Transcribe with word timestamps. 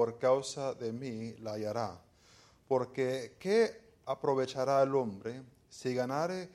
por 0.00 0.16
causa 0.16 0.72
de 0.72 0.94
mí 0.94 1.34
la 1.40 1.52
hallará. 1.52 2.00
Porque 2.66 3.36
¿qué 3.38 3.98
aprovechará 4.06 4.82
el 4.82 4.94
hombre 4.94 5.42
si 5.68 5.92
ganare 5.92 6.48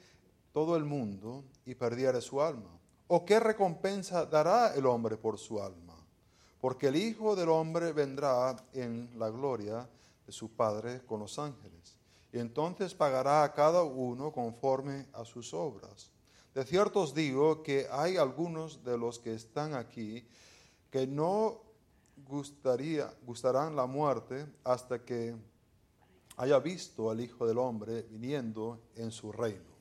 todo 0.52 0.76
el 0.76 0.84
mundo 0.84 1.44
y 1.64 1.76
perdiere 1.76 2.22
su 2.22 2.42
alma? 2.42 2.72
¿O 3.06 3.24
qué 3.24 3.40
recompensa 3.40 4.26
dará 4.26 4.74
el 4.74 4.88
hombre 4.88 5.16
por 5.16 5.38
su 5.38 5.62
alma? 5.62 5.94
Porque 6.60 6.88
el 6.88 6.96
Hijo 6.96 7.36
del 7.36 7.50
Hombre 7.50 7.94
vendrá 7.94 8.56
en 8.74 9.12
la 9.16 9.30
gloria 9.30 9.88
de 10.26 10.32
su 10.32 10.50
Padre 10.50 11.06
con 11.06 11.20
los 11.20 11.38
ángeles. 11.38 12.00
Y 12.34 12.40
entonces 12.40 12.96
pagará 12.96 13.44
a 13.44 13.54
cada 13.54 13.84
uno 13.84 14.32
conforme 14.32 15.06
a 15.14 15.24
sus 15.24 15.54
obras. 15.54 16.10
De 16.56 16.66
cierto 16.66 17.02
os 17.02 17.14
digo 17.14 17.62
que 17.62 17.86
hay 17.92 18.18
algunos 18.18 18.84
de 18.84 18.98
los 18.98 19.20
que 19.20 19.36
están 19.36 19.76
aquí 19.76 20.28
que 20.90 21.06
no 21.06 21.65
gustaría, 22.28 23.14
gustarán 23.26 23.76
la 23.76 23.86
muerte 23.86 24.46
hasta 24.64 25.04
que 25.04 25.36
haya 26.38 26.60
visto 26.60 27.10
al 27.10 27.22
Hijo 27.22 27.46
del 27.48 27.58
Hombre 27.58 28.04
viniendo 28.04 28.80
en 28.96 29.12
su 29.12 29.32
reino. 29.32 29.76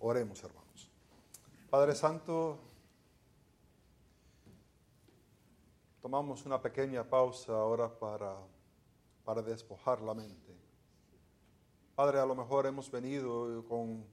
Oremos, 0.00 0.42
hermanos. 0.42 0.90
Padre 1.70 1.94
Santo, 1.94 2.58
tomamos 6.02 6.44
una 6.44 6.60
pequeña 6.60 7.04
pausa 7.04 7.52
ahora 7.52 7.88
para, 7.88 8.36
para 9.24 9.42
despojar 9.42 10.00
la 10.02 10.14
mente. 10.14 10.54
Padre, 11.94 12.18
a 12.18 12.26
lo 12.26 12.34
mejor 12.34 12.66
hemos 12.66 12.90
venido 12.90 13.64
con 13.64 14.04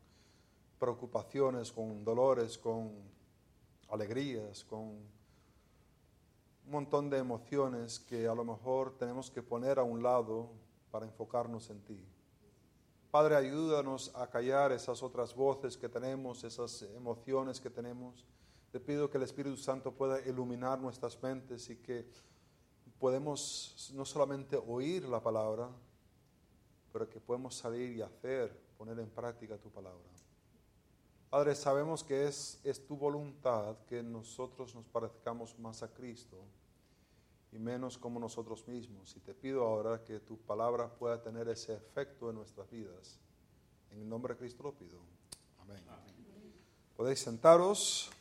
preocupaciones, 0.80 1.72
con 1.72 2.04
dolores, 2.04 2.58
con 2.58 2.92
alegrías, 3.90 4.64
con 4.64 5.13
un 6.66 6.72
montón 6.72 7.10
de 7.10 7.18
emociones 7.18 8.00
que 8.00 8.28
a 8.28 8.36
lo 8.36 8.44
mejor 8.44 8.98
tenemos 8.98 9.30
que 9.30 9.42
poner 9.42 9.80
a 9.80 9.84
un 9.84 10.02
lado 10.02 10.50
para 10.92 11.06
enfocarnos 11.06 11.70
en 11.70 11.82
ti. 11.82 12.06
Padre, 13.12 13.36
ayúdanos 13.36 14.12
a 14.16 14.28
callar 14.28 14.72
esas 14.72 15.04
otras 15.04 15.36
voces 15.36 15.78
que 15.78 15.90
tenemos, 15.90 16.44
esas 16.44 16.82
emociones 16.96 17.60
que 17.60 17.70
tenemos. 17.70 18.26
Te 18.72 18.80
pido 18.80 19.10
que 19.10 19.18
el 19.18 19.24
Espíritu 19.24 19.58
Santo 19.58 19.92
pueda 19.94 20.20
iluminar 20.28 20.80
nuestras 20.80 21.22
mentes 21.22 21.70
y 21.70 21.76
que 21.76 22.08
podemos 22.98 23.92
no 23.94 24.06
solamente 24.06 24.56
oír 24.56 25.04
la 25.08 25.22
palabra, 25.22 25.70
pero 26.92 27.10
que 27.10 27.20
podemos 27.20 27.54
salir 27.56 27.96
y 27.96 28.02
hacer, 28.02 28.58
poner 28.78 28.98
en 29.00 29.10
práctica 29.10 29.58
tu 29.58 29.70
palabra. 29.70 30.10
Padre, 31.34 31.56
sabemos 31.56 32.04
que 32.04 32.28
es, 32.28 32.60
es 32.64 32.86
tu 32.86 32.96
voluntad 32.96 33.76
que 33.88 34.04
nosotros 34.04 34.76
nos 34.76 34.86
parezcamos 34.86 35.58
más 35.58 35.82
a 35.82 35.88
Cristo 35.92 36.38
y 37.52 37.58
menos 37.58 37.98
como 37.98 38.20
nosotros 38.20 38.68
mismos. 38.68 39.18
Y 39.18 39.20
te 39.20 39.34
pido 39.34 39.64
ahora 39.64 40.04
que 40.04 40.20
tu 40.20 40.38
palabra 40.38 40.88
pueda 40.88 41.20
tener 41.24 41.50
ese 41.50 41.74
efecto 41.74 42.30
en 42.30 42.36
nuestras 42.36 42.70
vidas. 42.70 43.18
En 43.90 44.02
el 44.02 44.08
nombre 44.08 44.36
de 44.36 44.42
Cristo 44.42 44.62
lo 44.62 44.74
pido. 44.74 45.00
Amén. 45.64 45.82
Podéis 46.96 47.22
sentaros. 47.22 48.12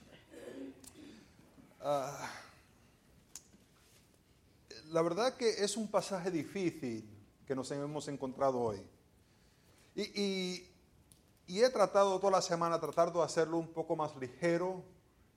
Ah, 1.80 2.30
la 4.86 5.02
verdad 5.02 5.36
que 5.36 5.50
es 5.50 5.76
un 5.76 5.86
pasaje 5.86 6.30
difícil 6.30 7.06
que 7.46 7.54
nos 7.54 7.70
hemos 7.72 8.08
encontrado 8.08 8.58
hoy. 8.58 8.80
Y, 9.94 10.02
y, 10.18 10.71
y 11.46 11.62
he 11.62 11.70
tratado 11.70 12.18
toda 12.18 12.32
la 12.32 12.42
semana, 12.42 12.80
tratar 12.80 13.12
de 13.12 13.22
hacerlo 13.22 13.58
un 13.58 13.68
poco 13.68 13.96
más 13.96 14.16
ligero, 14.16 14.82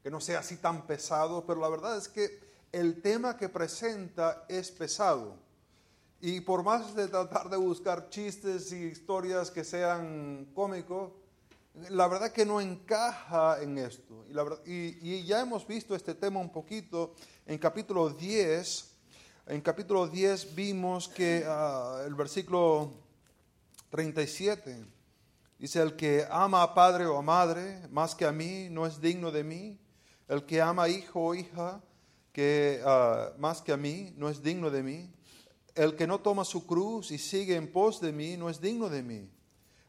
que 0.03 0.11
no 0.11 0.21
sea 0.21 0.39
así 0.39 0.57
tan 0.57 0.85
pesado, 0.85 1.45
pero 1.45 1.59
la 1.59 1.69
verdad 1.69 1.97
es 1.97 2.07
que 2.07 2.39
el 2.71 3.01
tema 3.01 3.37
que 3.37 3.49
presenta 3.49 4.45
es 4.47 4.71
pesado. 4.71 5.35
Y 6.21 6.41
por 6.41 6.63
más 6.63 6.95
de 6.95 7.07
tratar 7.07 7.49
de 7.49 7.57
buscar 7.57 8.09
chistes 8.09 8.71
y 8.71 8.85
historias 8.85 9.51
que 9.51 9.63
sean 9.63 10.47
cómicos, 10.53 11.11
la 11.89 12.07
verdad 12.07 12.31
que 12.31 12.45
no 12.45 12.61
encaja 12.61 13.61
en 13.61 13.77
esto. 13.77 14.25
Y, 14.29 14.33
la 14.33 14.43
verdad, 14.43 14.59
y, 14.65 14.97
y, 15.01 15.25
ya 15.25 15.41
hemos 15.41 15.67
visto 15.67 15.95
este 15.95 16.15
tema 16.15 16.39
un 16.39 16.51
poquito 16.51 17.15
en 17.45 17.57
capítulo 17.57 18.09
10. 18.09 18.91
En 19.47 19.61
capítulo 19.61 20.07
10 20.07 20.55
vimos 20.55 21.07
que 21.07 21.45
uh, 21.45 22.05
el 22.05 22.15
versículo 22.15 22.91
37 23.89 24.94
dice, 25.57 25.81
el 25.81 25.95
que 25.95 26.25
ama 26.29 26.63
a 26.63 26.73
padre 26.73 27.05
o 27.05 27.17
a 27.17 27.21
madre 27.21 27.87
más 27.89 28.15
que 28.15 28.25
a 28.25 28.31
mí 28.31 28.67
no 28.69 28.85
es 28.85 28.99
digno 28.99 29.31
de 29.31 29.43
mí. 29.43 29.79
El 30.27 30.45
que 30.45 30.61
ama 30.61 30.83
a 30.83 30.89
hijo 30.89 31.21
o 31.21 31.35
hija 31.35 31.81
que 32.31 32.81
uh, 32.83 33.39
más 33.39 33.61
que 33.61 33.71
a 33.71 33.77
mí 33.77 34.13
no 34.17 34.29
es 34.29 34.41
digno 34.41 34.69
de 34.69 34.83
mí. 34.83 35.09
El 35.73 35.95
que 35.95 36.07
no 36.07 36.19
toma 36.19 36.43
su 36.43 36.65
cruz 36.65 37.11
y 37.11 37.17
sigue 37.17 37.55
en 37.55 37.71
pos 37.71 38.01
de 38.01 38.11
mí 38.11 38.37
no 38.37 38.49
es 38.49 38.59
digno 38.59 38.89
de 38.89 39.03
mí. 39.03 39.29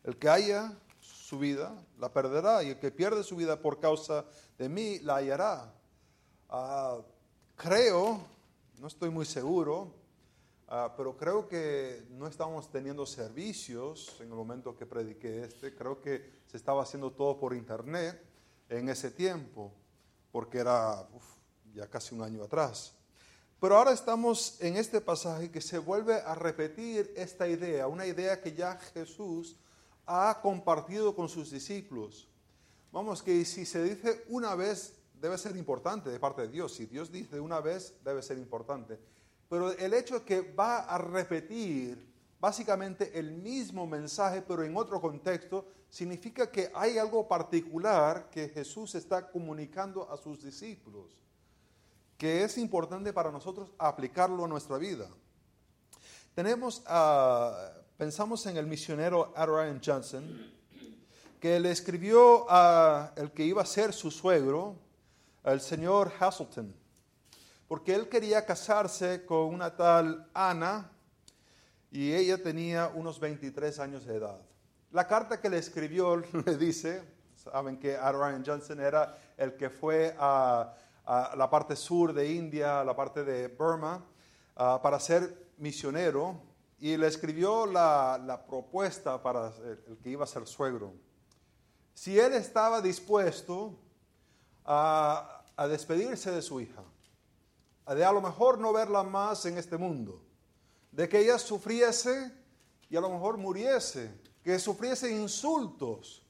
El 0.05 0.17
que 0.17 0.29
haya 0.29 0.73
su 1.01 1.39
vida 1.39 1.75
la 1.99 2.13
perderá 2.13 2.63
y 2.63 2.71
el 2.71 2.79
que 2.79 2.91
pierde 2.91 3.25
su 3.25 3.37
vida 3.37 3.61
por 3.61 3.81
causa 3.81 4.25
de 4.59 4.69
mí 4.69 5.01
la 5.01 5.17
hallará. 5.17 5.75
Uh, 6.49 7.03
creo, 7.57 8.21
no 8.79 8.87
estoy 8.87 9.11
muy 9.11 9.27
seguro, 9.27 9.93
uh, 10.69 10.91
pero 10.97 11.17
creo 11.17 11.49
que 11.49 12.07
no 12.11 12.27
estamos 12.27 12.71
teniendo 12.71 13.07
servicios 13.07 14.17
en 14.21 14.29
el 14.29 14.35
momento 14.35 14.77
que 14.77 14.87
prediqué 14.87 15.45
este. 15.45 15.75
Creo 15.75 16.01
que 16.01 16.31
se 16.47 16.57
estaba 16.57 16.83
haciendo 16.83 17.13
todo 17.13 17.39
por 17.39 17.55
internet 17.55 18.23
en 18.69 18.89
ese 18.89 19.11
tiempo, 19.11 19.73
porque 20.31 20.59
era... 20.59 21.07
Ya 21.75 21.87
casi 21.91 22.15
un 22.15 22.23
año 22.23 22.43
atrás. 22.43 22.95
Pero 23.61 23.77
ahora 23.77 23.93
estamos 23.93 24.59
en 24.63 24.79
este 24.79 25.03
pasaje 25.03 25.51
que 25.51 25.61
se 25.61 25.79
vuelve 25.79 26.15
a 26.15 26.35
repetir 26.35 27.13
esta 27.15 27.47
idea, 27.47 27.87
una 27.87 28.07
idea 28.07 28.41
que 28.41 28.55
ya 28.55 28.79
Jesús 28.95 29.57
ha 30.07 30.41
compartido 30.41 31.15
con 31.15 31.29
sus 31.29 31.51
discípulos. 31.51 32.29
Vamos, 32.93 33.23
que 33.23 33.45
si 33.45 33.67
se 33.67 33.83
dice 33.83 34.25
una 34.29 34.55
vez, 34.55 34.95
debe 35.21 35.37
ser 35.37 35.55
importante 35.55 36.09
de 36.09 36.19
parte 36.19 36.43
de 36.43 36.49
Dios. 36.49 36.75
Si 36.75 36.87
Dios 36.87 37.13
dice 37.13 37.41
una 37.41 37.61
vez, 37.61 37.93
debe 38.03 38.23
ser 38.23 38.39
importante. 38.39 38.99
Pero 39.49 39.73
el 39.73 39.95
hecho 39.95 40.25
que 40.25 40.41
va 40.41 40.81
a 40.81 40.99
repetir 40.99 42.07
básicamente 42.41 43.19
el 43.19 43.33
mismo 43.33 43.87
mensaje, 43.87 44.43
pero 44.43 44.63
en 44.63 44.77
otro 44.77 45.01
contexto, 45.01 45.67
significa 45.89 46.51
que 46.51 46.71
hay 46.75 46.99
algo 46.99 47.27
particular 47.27 48.29
que 48.31 48.49
Jesús 48.49 48.95
está 48.95 49.31
comunicando 49.31 50.11
a 50.11 50.17
sus 50.17 50.43
discípulos 50.43 51.17
que 52.17 52.45
es 52.45 52.57
importante 52.59 53.13
para 53.13 53.31
nosotros 53.31 53.71
aplicarlo 53.79 54.45
a 54.45 54.49
nuestra 54.49 54.79
vida. 54.79 55.09
Tenemos, 56.35 56.83
pensamos 57.97 58.47
en 58.47 58.57
el 58.57 58.67
misionero 58.67 59.33
Adrian 59.37 59.81
Johnson, 59.85 60.53
que 61.41 61.61
le 61.61 61.71
escribió 61.71 62.47
a 62.49 63.13
el 63.17 63.33
que 63.33 63.45
iba 63.45 63.63
a 63.63 63.67
ser 63.67 63.93
su 63.93 64.11
suegro, 64.11 64.77
el 65.45 65.61
señor 65.61 66.13
Hasselton, 66.19 66.75
porque 67.69 67.95
él 67.95 68.09
quería 68.09 68.45
casarse 68.45 69.25
con 69.25 69.55
una 69.55 69.75
tal 69.75 70.29
Ana 70.35 70.91
y 71.91 72.13
ella 72.13 72.43
tenía 72.43 72.89
unos 72.95 73.19
23 73.19 73.79
años 73.81 74.05
de 74.05 74.17
edad. 74.17 74.41
La 74.93 75.07
carta 75.07 75.41
que 75.41 75.51
le 75.51 75.59
escribió 75.59 76.17
le 76.47 76.57
dice, 76.57 77.03
saben 77.35 77.79
que 77.79 77.97
Adrian 77.97 78.45
Johnson 78.45 78.81
era 78.81 79.19
el 79.37 79.57
que 79.57 79.71
fue 79.71 80.15
a 80.19 80.75
la 81.37 81.49
parte 81.51 81.77
sur 81.77 82.13
de 82.13 82.31
India, 82.33 82.81
a 82.81 82.85
la 82.85 82.95
parte 82.95 83.25
de 83.25 83.49
Burma, 83.49 84.05
uh, 84.57 84.81
para 84.83 84.99
ser 84.99 85.53
misionero 85.59 86.41
y 86.79 86.97
le 86.97 87.07
escribió 87.07 87.65
la, 87.65 88.45
propuesta 88.49 89.23
para 89.23 89.49
el, 89.65 89.83
el, 89.89 89.99
que 89.99 90.11
iba 90.11 90.25
a 90.25 90.27
ser 90.27 90.47
suegro. 90.47 90.93
Si 91.95 92.19
él 92.19 92.35
estaba 92.35 92.81
dispuesto 92.81 93.79
a 94.65 95.43
despedirse 95.69 96.31
de 96.33 96.43
su 96.43 96.61
hija, 96.61 96.83
de 97.95 98.05
a 98.05 98.13
lo 98.13 98.21
mejor 98.21 98.59
no 98.59 98.73
verla 98.73 99.03
más 99.03 99.47
en 99.47 99.59
este 99.59 99.77
mundo, 99.77 100.23
de 100.91 101.09
que 101.09 101.21
ella 101.21 101.39
sufriese 101.39 102.33
y 102.89 102.97
a 102.97 103.01
lo 103.01 103.11
mejor 103.11 103.37
muriese, 103.37 104.11
que 104.43 104.59
sufriese 104.59 105.11
insultos, 105.11 106.23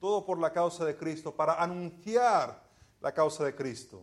todo 0.00 0.24
por 0.24 0.38
la 0.38 0.52
causa 0.52 0.84
de 0.84 0.96
Cristo, 0.96 1.34
para 1.34 1.62
anunciar 1.62 2.62
la 3.00 3.12
causa 3.12 3.44
de 3.44 3.54
Cristo. 3.54 4.02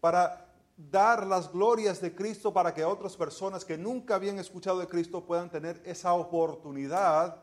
Para 0.00 0.52
dar 0.76 1.26
las 1.26 1.52
glorias 1.52 2.00
de 2.00 2.14
Cristo 2.14 2.52
para 2.52 2.72
que 2.74 2.84
otras 2.84 3.16
personas 3.16 3.64
que 3.64 3.78
nunca 3.78 4.14
habían 4.14 4.38
escuchado 4.38 4.78
de 4.78 4.88
Cristo 4.88 5.24
puedan 5.24 5.50
tener 5.50 5.80
esa 5.84 6.14
oportunidad 6.14 7.42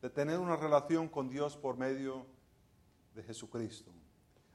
de 0.00 0.10
tener 0.10 0.38
una 0.38 0.56
relación 0.56 1.08
con 1.08 1.28
Dios 1.28 1.56
por 1.56 1.76
medio 1.76 2.24
de 3.14 3.22
Jesucristo. 3.22 3.90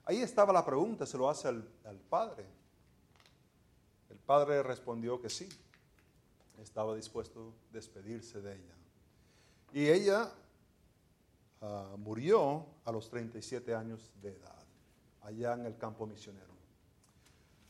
Ahí 0.05 0.17
estaba 0.17 0.53
la 0.53 0.65
pregunta, 0.65 1.05
se 1.05 1.17
lo 1.17 1.29
hace 1.29 1.47
al, 1.49 1.69
al 1.85 1.97
Padre. 1.97 2.45
Padre 4.25 4.63
respondió 4.63 5.21
que 5.21 5.29
sí, 5.29 5.49
estaba 6.61 6.95
dispuesto 6.95 7.53
a 7.69 7.73
despedirse 7.73 8.41
de 8.41 8.53
ella. 8.53 8.75
Y 9.73 9.87
ella 9.87 10.31
uh, 11.61 11.97
murió 11.97 12.65
a 12.85 12.91
los 12.91 13.09
37 13.09 13.73
años 13.75 14.11
de 14.21 14.29
edad, 14.29 14.63
allá 15.21 15.53
en 15.53 15.65
el 15.65 15.77
campo 15.77 16.05
misionero. 16.05 16.53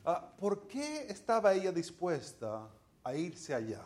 Uh, 0.06 0.38
¿Por 0.38 0.68
qué 0.68 1.08
estaba 1.10 1.54
ella 1.54 1.72
dispuesta 1.72 2.70
a 3.04 3.16
irse 3.16 3.54
allá. 3.54 3.82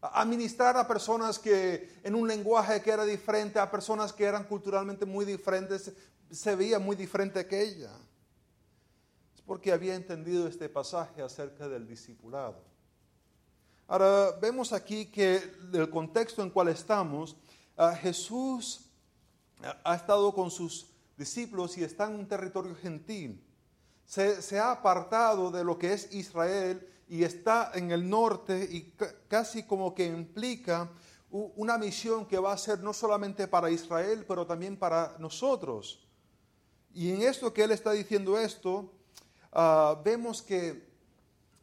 A 0.00 0.24
ministrar 0.24 0.76
a 0.76 0.86
personas 0.86 1.38
que 1.38 2.00
en 2.02 2.14
un 2.14 2.28
lenguaje 2.28 2.82
que 2.82 2.90
era 2.90 3.04
diferente, 3.04 3.58
a 3.58 3.70
personas 3.70 4.12
que 4.12 4.24
eran 4.24 4.44
culturalmente 4.44 5.06
muy 5.06 5.24
diferentes, 5.24 5.92
se 6.30 6.56
veía 6.56 6.78
muy 6.78 6.96
diferente 6.96 7.46
que 7.46 7.62
ella. 7.62 7.90
Porque 9.46 9.72
había 9.72 9.94
entendido 9.94 10.46
este 10.48 10.68
pasaje 10.68 11.22
acerca 11.22 11.68
del 11.68 11.86
discipulado. 11.86 12.62
Ahora 13.88 14.32
vemos 14.42 14.72
aquí 14.72 15.06
que 15.06 15.38
del 15.70 15.88
contexto 15.88 16.42
en 16.42 16.50
cual 16.50 16.68
estamos, 16.68 17.36
Jesús 18.00 18.90
ha 19.84 19.94
estado 19.94 20.34
con 20.34 20.50
sus 20.50 20.88
discípulos 21.16 21.78
y 21.78 21.84
está 21.84 22.06
en 22.06 22.14
un 22.14 22.26
territorio 22.26 22.74
gentil. 22.74 23.42
Se, 24.04 24.58
ha 24.58 24.72
apartado 24.72 25.50
de 25.50 25.64
lo 25.64 25.78
que 25.78 25.92
es 25.92 26.12
Israel 26.12 26.86
y 27.08 27.24
está 27.24 27.72
en 27.74 27.90
el 27.90 28.08
norte 28.08 28.68
y 28.70 28.92
casi 29.28 29.64
como 29.64 29.94
que 29.94 30.06
implica 30.06 30.90
una 31.30 31.76
misión 31.76 32.26
que 32.26 32.38
va 32.38 32.52
a 32.52 32.58
ser 32.58 32.80
no 32.80 32.92
solamente 32.92 33.48
para 33.48 33.70
Israel, 33.70 34.24
pero 34.26 34.46
también 34.46 34.76
para 34.76 35.16
nosotros. 35.18 36.06
Y 36.92 37.10
en 37.10 37.22
esto 37.22 37.52
que 37.52 37.64
él 37.64 37.72
está 37.72 37.92
diciendo 37.92 38.38
esto, 38.38 38.92
ah, 39.56 40.00
vemos 40.04 40.42
que 40.42 40.86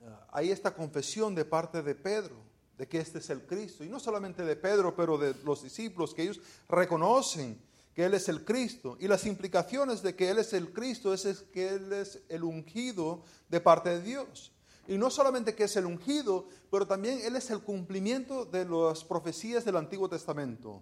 ah, 0.06 0.28
hay 0.32 0.52
esta 0.52 0.74
confesión 0.74 1.36
de 1.36 1.46
parte 1.46 1.82
de 1.82 1.96
Pedro, 1.96 2.36
de 2.78 2.88
que 2.88 3.00
este 3.00 3.20
es 3.20 3.30
el 3.30 3.46
Cristo. 3.46 3.84
Y 3.84 3.90
no 3.90 4.00
solamente 4.00 4.44
de 4.44 4.56
Pedro, 4.56 4.96
pero 4.96 5.18
de 5.18 5.36
los 5.44 5.64
discípulos, 5.64 6.14
que 6.14 6.24
ellos 6.24 6.42
reconocen 6.68 7.62
que 7.94 8.06
Él 8.06 8.16
es 8.16 8.28
el 8.28 8.44
Cristo. 8.44 8.98
Y 9.00 9.08
las 9.08 9.26
implicaciones 9.26 10.02
de 10.02 10.16
que 10.16 10.30
Él 10.30 10.40
es 10.40 10.54
el 10.54 10.74
Cristo 10.74 11.14
es 11.14 11.44
que 11.54 11.70
Él 11.70 11.94
es 11.94 12.20
el 12.30 12.44
ungido 12.44 13.24
de 13.50 13.62
parte 13.62 13.90
de 13.90 14.02
Dios. 14.02 14.52
Y 14.88 14.98
no 14.98 15.10
solamente 15.10 15.56
que 15.56 15.66
es 15.66 15.76
el 15.78 15.86
ungido, 15.86 16.48
pero 16.72 16.88
también 16.88 17.20
Él 17.24 17.36
es 17.36 17.52
el 17.52 17.62
cumplimiento 17.62 18.46
de 18.46 18.66
las 18.66 19.04
profecías 19.04 19.64
del 19.64 19.78
Antiguo 19.78 20.10
Testamento. 20.10 20.82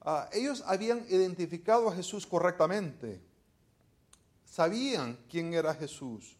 Ah, 0.00 0.28
ellos 0.32 0.62
habían 0.66 1.04
identificado 1.08 1.88
a 1.88 1.94
Jesús 1.94 2.26
correctamente. 2.26 3.20
Sabían 4.44 5.18
quién 5.28 5.54
era 5.54 5.74
Jesús. 5.74 6.36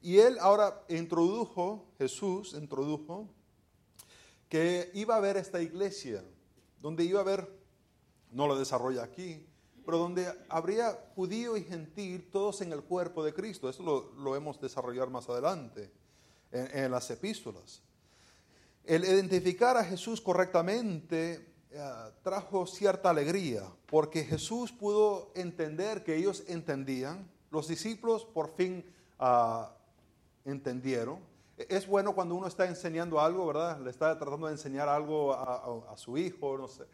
Y 0.00 0.18
Él 0.18 0.38
ahora 0.40 0.84
introdujo, 0.88 1.86
Jesús 1.98 2.54
introdujo, 2.54 3.28
que 4.48 4.90
iba 4.94 5.14
a 5.14 5.18
haber 5.18 5.36
esta 5.36 5.60
iglesia, 5.60 6.24
donde 6.80 7.04
iba 7.04 7.18
a 7.18 7.22
haber 7.22 7.58
no 8.30 8.46
lo 8.46 8.58
desarrolla 8.58 9.02
aquí, 9.02 9.44
pero 9.84 9.98
donde 9.98 10.30
habría 10.48 10.92
judío 11.14 11.56
y 11.56 11.64
gentil 11.64 12.28
todos 12.30 12.60
en 12.60 12.72
el 12.72 12.82
cuerpo 12.82 13.24
de 13.24 13.32
Cristo. 13.32 13.68
Eso 13.68 13.82
lo, 13.82 14.12
lo 14.22 14.36
hemos 14.36 14.60
desarrollado 14.60 15.08
más 15.10 15.28
adelante 15.28 15.90
en, 16.52 16.90
las 16.90 17.10
epístolas. 17.10 17.82
El 18.84 19.04
identificar 19.04 19.76
a 19.76 19.84
Jesús 19.84 20.20
correctamente 20.20 21.47
eh, 21.70 22.10
trajo 22.22 22.66
cierta 22.66 23.10
alegría, 23.10 23.62
porque 23.86 24.24
Jesús 24.24 24.72
pudo 24.72 25.32
entender 25.34 26.04
que 26.04 26.16
ellos 26.16 26.44
entendían, 26.48 27.30
los 27.50 27.68
discípulos 27.68 28.24
por 28.24 28.48
fin 28.54 28.84
ah, 29.18 29.72
entendieron. 30.44 31.18
Es 31.56 31.86
bueno 31.86 32.14
cuando 32.14 32.34
uno 32.34 32.46
está 32.46 32.66
enseñando 32.66 33.20
algo, 33.20 33.46
¿verdad? 33.46 33.80
Le 33.80 33.90
está 33.90 34.16
tratando 34.18 34.46
de 34.46 34.52
enseñar 34.52 34.88
algo 34.88 35.34
a 35.34 35.96
su 35.96 36.16
hijo, 36.16 36.56
no 36.56 36.68
sé 36.68 36.84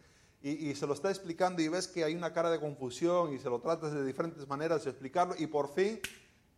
y, 0.45 0.75
se 0.75 0.87
lo 0.87 0.93
está 0.93 1.09
explicando 1.09 1.63
y 1.63 1.69
ves 1.69 1.89
que 1.89 2.05
hay 2.05 2.15
una 2.15 2.35
cara 2.35 2.51
de 2.51 2.61
confusión 2.61 3.33
y 3.33 3.39
se 3.39 3.49
lo 3.49 3.61
tratas 3.61 3.95
de 3.95 4.05
diferentes 4.05 4.47
maneras 4.47 4.85
de 4.85 4.91
explicarlo 4.91 5.35
y 5.39 5.47
por 5.47 5.73
fin 5.73 5.99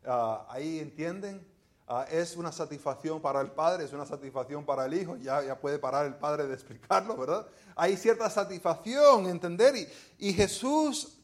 ah, 0.04 0.44
ahí 0.48 0.80
entienden. 0.80 1.46
Ah, 1.88 2.04
es 2.10 2.36
una 2.36 2.50
satisfacción 2.50 3.20
para 3.20 3.40
el 3.40 3.52
padre, 3.52 3.84
es 3.84 3.92
una 3.92 4.04
satisfacción 4.04 4.64
para 4.64 4.86
el 4.86 4.94
hijo, 4.94 5.16
ya, 5.18 5.44
ya 5.44 5.58
puede 5.58 5.78
parar 5.78 6.04
el 6.06 6.16
padre 6.16 6.48
de 6.48 6.54
explicarlo, 6.54 7.16
¿verdad? 7.16 7.46
Hay 7.76 7.96
cierta 7.96 8.28
satisfacción, 8.28 9.26
entender, 9.26 9.76
y, 9.76 9.88
y 10.18 10.32
Jesús 10.32 11.16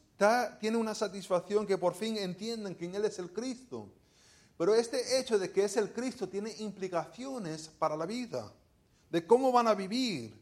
tiene 0.61 0.77
una 0.77 0.95
satisfacción 0.95 1.67
que 1.67 1.79
por 1.79 1.95
fin 1.95 2.17
entienden 2.17 2.77
que 2.77 2.87
Él 2.87 3.05
es 3.05 3.19
el 3.19 3.33
Cristo. 3.33 3.89
Pero 4.57 4.75
este 4.75 5.19
hecho 5.19 5.39
de 5.39 5.51
que 5.51 5.65
es 5.65 5.77
el 5.77 5.93
Cristo 5.93 6.29
tiene 6.29 6.55
implicaciones 6.59 7.69
para 7.69 7.97
la 7.97 8.07
vida, 8.07 8.53
de 9.11 9.27
cómo 9.27 9.51
van 9.51 9.67
a 9.67 9.75
vivir. 9.75 10.41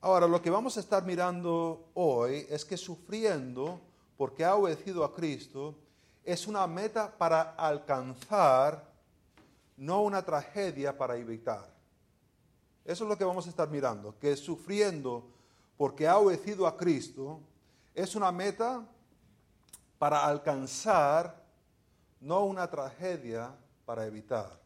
Ahora, 0.00 0.26
lo 0.26 0.42
que 0.42 0.50
vamos 0.50 0.76
a 0.76 0.80
estar 0.80 1.04
mirando 1.04 1.90
hoy 1.94 2.46
es 2.50 2.64
que 2.64 2.76
sufriendo 2.76 3.80
porque 4.16 4.44
ha 4.44 4.56
obedecido 4.56 5.04
a 5.04 5.14
Cristo 5.14 5.76
es 6.24 6.46
una 6.46 6.66
meta 6.66 7.10
para 7.16 7.42
alcanzar, 7.56 8.84
no 9.76 10.02
una 10.02 10.22
tragedia 10.22 10.96
para 10.96 11.16
evitar. 11.16 11.72
Eso 12.84 13.04
es 13.04 13.10
lo 13.10 13.16
que 13.16 13.24
vamos 13.24 13.46
a 13.46 13.50
estar 13.50 13.68
mirando, 13.68 14.18
que 14.18 14.36
sufriendo 14.36 15.28
porque 15.76 16.06
ha 16.06 16.18
obedecido 16.18 16.66
a 16.66 16.76
Cristo 16.76 17.40
es 17.94 18.14
una 18.14 18.32
meta 18.32 18.86
para 19.98 20.24
alcanzar, 20.26 21.44
no 22.20 22.44
una 22.44 22.68
tragedia 22.68 23.54
para 23.84 24.06
evitar. 24.06 24.60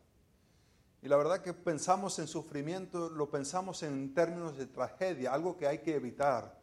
Y 1.02 1.08
la 1.08 1.16
verdad 1.16 1.40
que 1.40 1.52
pensamos 1.52 2.18
en 2.18 2.26
sufrimiento, 2.26 3.10
lo 3.10 3.30
pensamos 3.30 3.82
en 3.82 4.12
términos 4.14 4.56
de 4.56 4.66
tragedia, 4.66 5.32
algo 5.32 5.56
que 5.56 5.66
hay 5.66 5.78
que 5.78 5.94
evitar. 5.94 6.58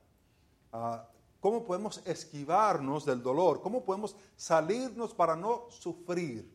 Ah, 0.72 1.07
¿Cómo 1.44 1.66
podemos 1.66 2.01
esquivarnos 2.06 3.04
del 3.04 3.22
dolor? 3.22 3.62
¿Cómo 3.62 3.84
podemos 3.84 4.16
salirnos 4.38 5.13
para 5.13 5.36
no 5.36 5.68
sufrir? 5.69 6.50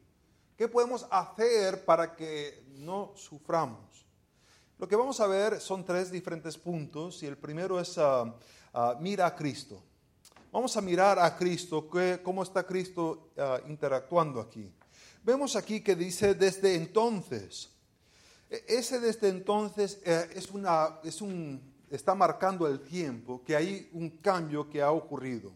¿Qué 0.56 0.66
podemos 0.66 1.06
hacer 1.10 1.84
para 1.84 2.16
que 2.16 2.64
no 2.70 3.12
suframos? 3.14 4.06
Lo 4.78 4.88
que 4.88 4.96
vamos 4.96 5.20
a 5.20 5.26
ver 5.26 5.60
son 5.60 5.84
tres 5.84 6.10
diferentes 6.10 6.56
puntos 6.56 7.22
y 7.22 7.26
el 7.26 7.36
primero 7.36 7.78
es 7.78 7.98
uh, 7.98 8.32
mira 8.98 9.26
a 9.26 9.36
Cristo. 9.36 9.82
Vamos 10.50 10.74
a 10.74 10.80
mirar 10.80 11.18
a 11.18 11.36
Cristo, 11.36 11.86
cómo 12.22 12.42
está 12.42 12.66
Cristo 12.66 13.32
interactuando 13.66 14.40
aquí. 14.40 14.72
Vemos 15.22 15.54
aquí 15.54 15.82
que 15.82 15.96
dice 15.96 16.32
desde 16.32 16.74
entonces. 16.74 17.68
E, 18.48 18.64
ese 18.66 19.00
desde 19.00 19.28
entonces 19.28 20.00
eh, 20.06 20.30
es 20.34 20.50
una, 20.50 20.98
es 21.04 21.20
un, 21.20 21.77
está 21.90 22.14
marcando 22.14 22.66
el 22.66 22.80
tiempo, 22.80 23.42
que 23.44 23.56
hay 23.56 23.88
un 23.92 24.10
cambio 24.18 24.68
que 24.68 24.82
ha 24.82 24.90
ocurrido. 24.90 25.52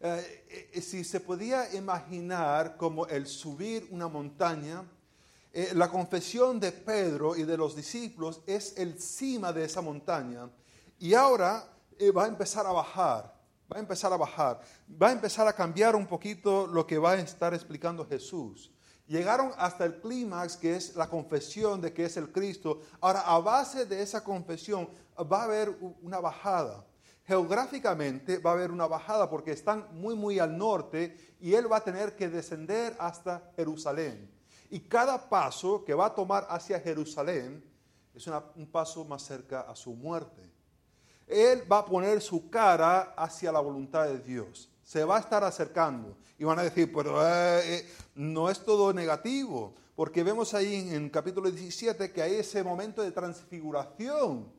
Eh, 0.00 0.70
eh, 0.72 0.80
si 0.80 1.04
se 1.04 1.20
podía 1.20 1.72
imaginar 1.74 2.76
como 2.76 3.06
el 3.06 3.26
subir 3.26 3.86
una 3.90 4.08
montaña, 4.08 4.84
la 5.74 5.90
confesión 5.90 6.58
de 6.58 6.72
Pedro 6.72 7.36
y 7.36 7.42
de 7.42 7.58
los 7.58 7.76
discípulos 7.76 8.40
es 8.46 8.74
el 8.78 8.98
cima 8.98 9.52
de 9.52 9.66
esa 9.66 9.82
montaña 9.82 10.48
y 10.98 11.12
ahora 11.12 11.68
va 12.16 12.24
a 12.24 12.28
empezar 12.28 12.66
a 12.66 12.72
bajar, 12.72 13.38
va 13.70 13.76
a 13.76 13.80
empezar 13.80 14.10
a 14.14 14.16
bajar, 14.16 14.62
va 14.90 15.08
a 15.08 15.12
empezar 15.12 15.46
a 15.46 15.52
cambiar 15.52 15.94
un 15.94 16.06
poquito 16.06 16.66
lo 16.66 16.86
que 16.86 16.96
va 16.96 17.12
a 17.12 17.16
estar 17.16 17.52
explicando 17.52 18.06
Jesús. 18.06 18.72
Llegaron 19.06 19.52
hasta 19.58 19.84
el 19.84 20.00
clímax, 20.00 20.56
que 20.56 20.76
es 20.76 20.94
la 20.94 21.08
confesión 21.08 21.80
de 21.80 21.92
que 21.92 22.04
es 22.04 22.16
el 22.16 22.30
Cristo. 22.30 22.80
Ahora, 23.00 23.20
a 23.20 23.38
base 23.40 23.84
de 23.84 24.00
esa 24.00 24.22
confesión 24.22 24.88
va 25.30 25.42
a 25.42 25.44
haber 25.44 25.76
una 26.00 26.20
bajada. 26.20 26.84
Geográficamente 27.24 28.38
va 28.38 28.50
a 28.50 28.54
haber 28.54 28.70
una 28.70 28.86
bajada 28.86 29.28
porque 29.28 29.52
están 29.52 29.86
muy, 29.92 30.14
muy 30.14 30.38
al 30.38 30.56
norte 30.56 31.36
y 31.40 31.54
él 31.54 31.70
va 31.70 31.76
a 31.76 31.84
tener 31.84 32.16
que 32.16 32.28
descender 32.28 32.96
hasta 32.98 33.50
Jerusalén. 33.56 34.30
Y 34.70 34.80
cada 34.80 35.28
paso 35.28 35.84
que 35.84 35.94
va 35.94 36.06
a 36.06 36.14
tomar 36.14 36.46
hacia 36.48 36.80
Jerusalén 36.80 37.62
es 38.14 38.26
un 38.26 38.66
paso 38.66 39.04
más 39.04 39.22
cerca 39.22 39.62
a 39.62 39.76
su 39.76 39.94
muerte. 39.94 40.50
Él 41.26 41.70
va 41.70 41.78
a 41.78 41.86
poner 41.86 42.20
su 42.20 42.48
cara 42.50 43.14
hacia 43.16 43.52
la 43.52 43.60
voluntad 43.60 44.04
de 44.06 44.18
Dios 44.18 44.71
se 44.82 45.04
va 45.04 45.16
a 45.16 45.20
estar 45.20 45.44
acercando. 45.44 46.16
Y 46.38 46.44
van 46.44 46.58
a 46.58 46.62
decir, 46.62 46.92
pero 46.92 47.26
eh, 47.26 47.60
eh, 47.64 47.90
no 48.14 48.50
es 48.50 48.64
todo 48.64 48.92
negativo, 48.92 49.74
porque 49.94 50.22
vemos 50.22 50.54
ahí 50.54 50.74
en, 50.74 50.94
en 50.94 51.10
capítulo 51.10 51.50
17 51.50 52.10
que 52.10 52.22
hay 52.22 52.34
ese 52.34 52.62
momento 52.62 53.02
de 53.02 53.12
transfiguración. 53.12 54.50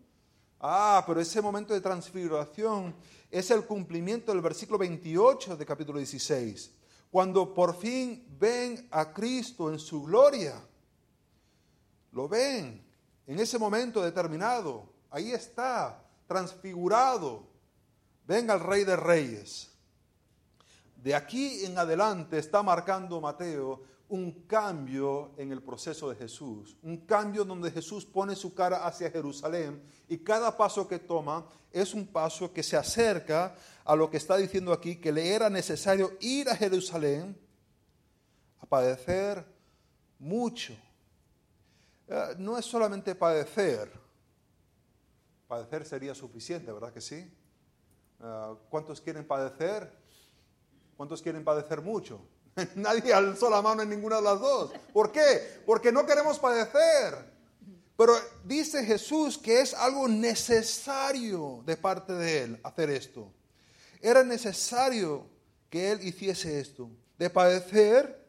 Ah, 0.59 1.03
pero 1.05 1.19
ese 1.19 1.41
momento 1.41 1.73
de 1.73 1.81
transfiguración 1.81 2.95
es 3.29 3.51
el 3.51 3.65
cumplimiento 3.65 4.31
del 4.31 4.41
versículo 4.41 4.77
28 4.77 5.57
de 5.57 5.65
capítulo 5.65 5.97
16, 5.97 6.71
cuando 7.11 7.53
por 7.53 7.75
fin 7.75 8.25
ven 8.39 8.87
a 8.91 9.11
Cristo 9.11 9.69
en 9.71 9.79
su 9.79 10.03
gloria. 10.03 10.55
Lo 12.13 12.29
ven 12.29 12.81
en 13.27 13.39
ese 13.39 13.57
momento 13.57 14.01
determinado. 14.01 14.87
Ahí 15.09 15.31
está, 15.31 16.01
transfigurado. 16.27 17.47
Ven 18.25 18.49
al 18.49 18.61
Rey 18.61 18.85
de 18.85 18.95
Reyes. 18.95 19.72
De 21.03 21.13
aquí 21.13 21.65
en 21.65 21.77
adelante 21.77 22.37
está 22.37 22.63
marcando 22.63 23.19
Mateo 23.19 23.81
un 24.07 24.45
cambio 24.47 25.31
en 25.35 25.51
el 25.51 25.61
proceso 25.61 26.09
de 26.09 26.15
Jesús, 26.15 26.77
un 26.81 27.05
cambio 27.05 27.43
donde 27.43 27.71
Jesús 27.71 28.05
pone 28.05 28.37
su 28.37 28.53
cara 28.53 28.85
hacia 28.85 29.11
Jerusalén 29.11 29.83
y 30.07 30.19
cada 30.19 30.55
paso 30.55 30.87
que 30.87 30.99
toma 30.99 31.45
es 31.71 31.93
un 31.93 32.07
paso 32.07 32.53
que 32.53 32.63
se 32.63 32.77
acerca 32.77 33.53
a 33.83 33.95
lo 33.97 34.09
que 34.09 34.15
está 34.15 34.37
diciendo 34.37 34.71
aquí, 34.71 34.95
que 34.95 35.11
le 35.11 35.33
era 35.33 35.49
necesario 35.49 36.13
ir 36.21 36.47
a 36.47 36.55
Jerusalén 36.55 37.37
a 38.61 38.65
padecer 38.65 39.45
mucho 40.19 40.73
eh, 42.07 42.35
no 42.37 42.57
es 42.57 42.65
solamente 42.65 43.13
padecer. 43.13 43.91
Padecer 45.47 45.85
sería 45.85 46.15
suficiente, 46.15 46.71
¿verdad 46.71 46.93
que 46.93 47.01
sí? 47.01 47.15
Eh, 48.21 48.55
¿Cuántos 48.69 49.01
quieren 49.01 49.25
padecer? 49.25 50.02
¿Cuántos 50.97 51.21
quieren 51.21 51.43
padecer 51.43 51.81
mucho? 51.81 52.21
Nadie 52.75 53.13
alzó 53.13 53.49
la 53.49 53.61
mano 53.61 53.81
en 53.81 53.89
ninguna 53.89 54.17
de 54.17 54.21
las 54.21 54.39
dos. 54.39 54.71
¿Por 54.91 55.11
qué? 55.11 55.61
Porque 55.65 55.91
no 55.91 56.05
queremos 56.05 56.39
padecer. 56.39 57.33
Pero 57.97 58.13
dice 58.43 58.83
Jesús 58.85 59.37
que 59.37 59.61
es 59.61 59.73
algo 59.73 60.07
necesario 60.07 61.63
de 61.65 61.77
parte 61.77 62.13
de 62.13 62.43
Él 62.43 62.59
hacer 62.63 62.89
esto. 62.89 63.31
Era 64.01 64.23
necesario 64.23 65.27
que 65.69 65.91
Él 65.91 66.05
hiciese 66.05 66.59
esto, 66.59 66.89
de 67.17 67.29
padecer, 67.29 68.23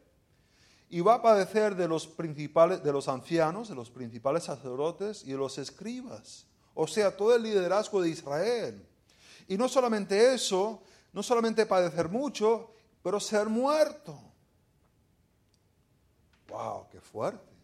y 0.89 1.01
va 1.01 1.15
a 1.15 1.21
padecer 1.21 1.75
de 1.75 1.87
los 1.87 2.07
principales, 2.07 2.83
de 2.83 2.93
los 2.93 3.07
ancianos, 3.07 3.69
de 3.69 3.75
los 3.75 3.89
principales 3.89 4.43
sacerdotes 4.43 5.23
y 5.23 5.31
de 5.31 5.37
los 5.37 5.57
escribas. 5.57 6.45
O 6.73 6.87
sea, 6.87 7.15
todo 7.15 7.35
el 7.35 7.43
liderazgo 7.43 8.01
de 8.01 8.09
Israel. 8.09 8.87
Y 9.47 9.57
no 9.57 9.67
solamente 9.67 10.33
eso, 10.33 10.81
no 11.15 11.23
solamente 11.23 11.65
padecer 11.65 12.09
mucho, 12.09 12.71
pero 13.01 13.21
ser 13.21 13.47
muerto. 13.47 14.19
¡Wow! 16.49 16.89
¡Qué 16.91 16.99
fuerte! 16.99 17.55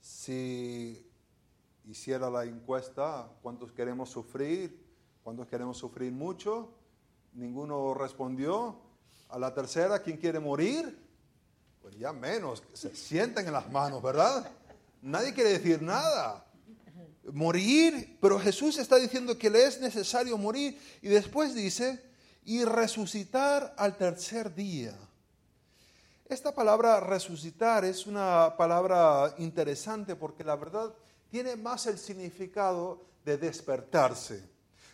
Si 0.00 1.08
hiciera 1.84 2.28
la 2.28 2.44
encuesta, 2.44 3.30
¿cuántos 3.40 3.70
queremos 3.70 4.10
sufrir? 4.10 4.84
¿Cuántos 5.22 5.46
queremos 5.46 5.78
sufrir 5.78 6.10
mucho? 6.10 6.74
Ninguno 7.34 7.94
respondió. 7.94 8.76
A 9.28 9.38
la 9.38 9.54
tercera, 9.54 10.02
¿quién 10.02 10.16
quiere 10.16 10.40
morir? 10.40 11.08
Pues 11.80 11.96
ya 11.96 12.12
menos, 12.12 12.64
se 12.72 12.96
sienten 12.96 13.46
en 13.46 13.52
las 13.52 13.70
manos, 13.70 14.02
¿verdad? 14.02 14.50
Nadie 15.02 15.32
quiere 15.32 15.50
decir 15.50 15.80
nada. 15.80 16.44
Morir, 17.32 18.18
pero 18.20 18.38
Jesús 18.38 18.78
está 18.78 18.96
diciendo 18.96 19.38
que 19.38 19.50
le 19.50 19.64
es 19.64 19.80
necesario 19.80 20.36
morir 20.38 20.78
y 21.02 21.08
después 21.08 21.54
dice, 21.54 22.02
y 22.44 22.64
resucitar 22.64 23.74
al 23.76 23.96
tercer 23.96 24.54
día. 24.54 24.96
Esta 26.28 26.54
palabra 26.54 27.00
resucitar 27.00 27.84
es 27.84 28.06
una 28.06 28.54
palabra 28.56 29.34
interesante 29.38 30.14
porque 30.16 30.44
la 30.44 30.56
verdad 30.56 30.94
tiene 31.30 31.56
más 31.56 31.86
el 31.86 31.98
significado 31.98 33.02
de 33.24 33.36
despertarse. 33.36 34.48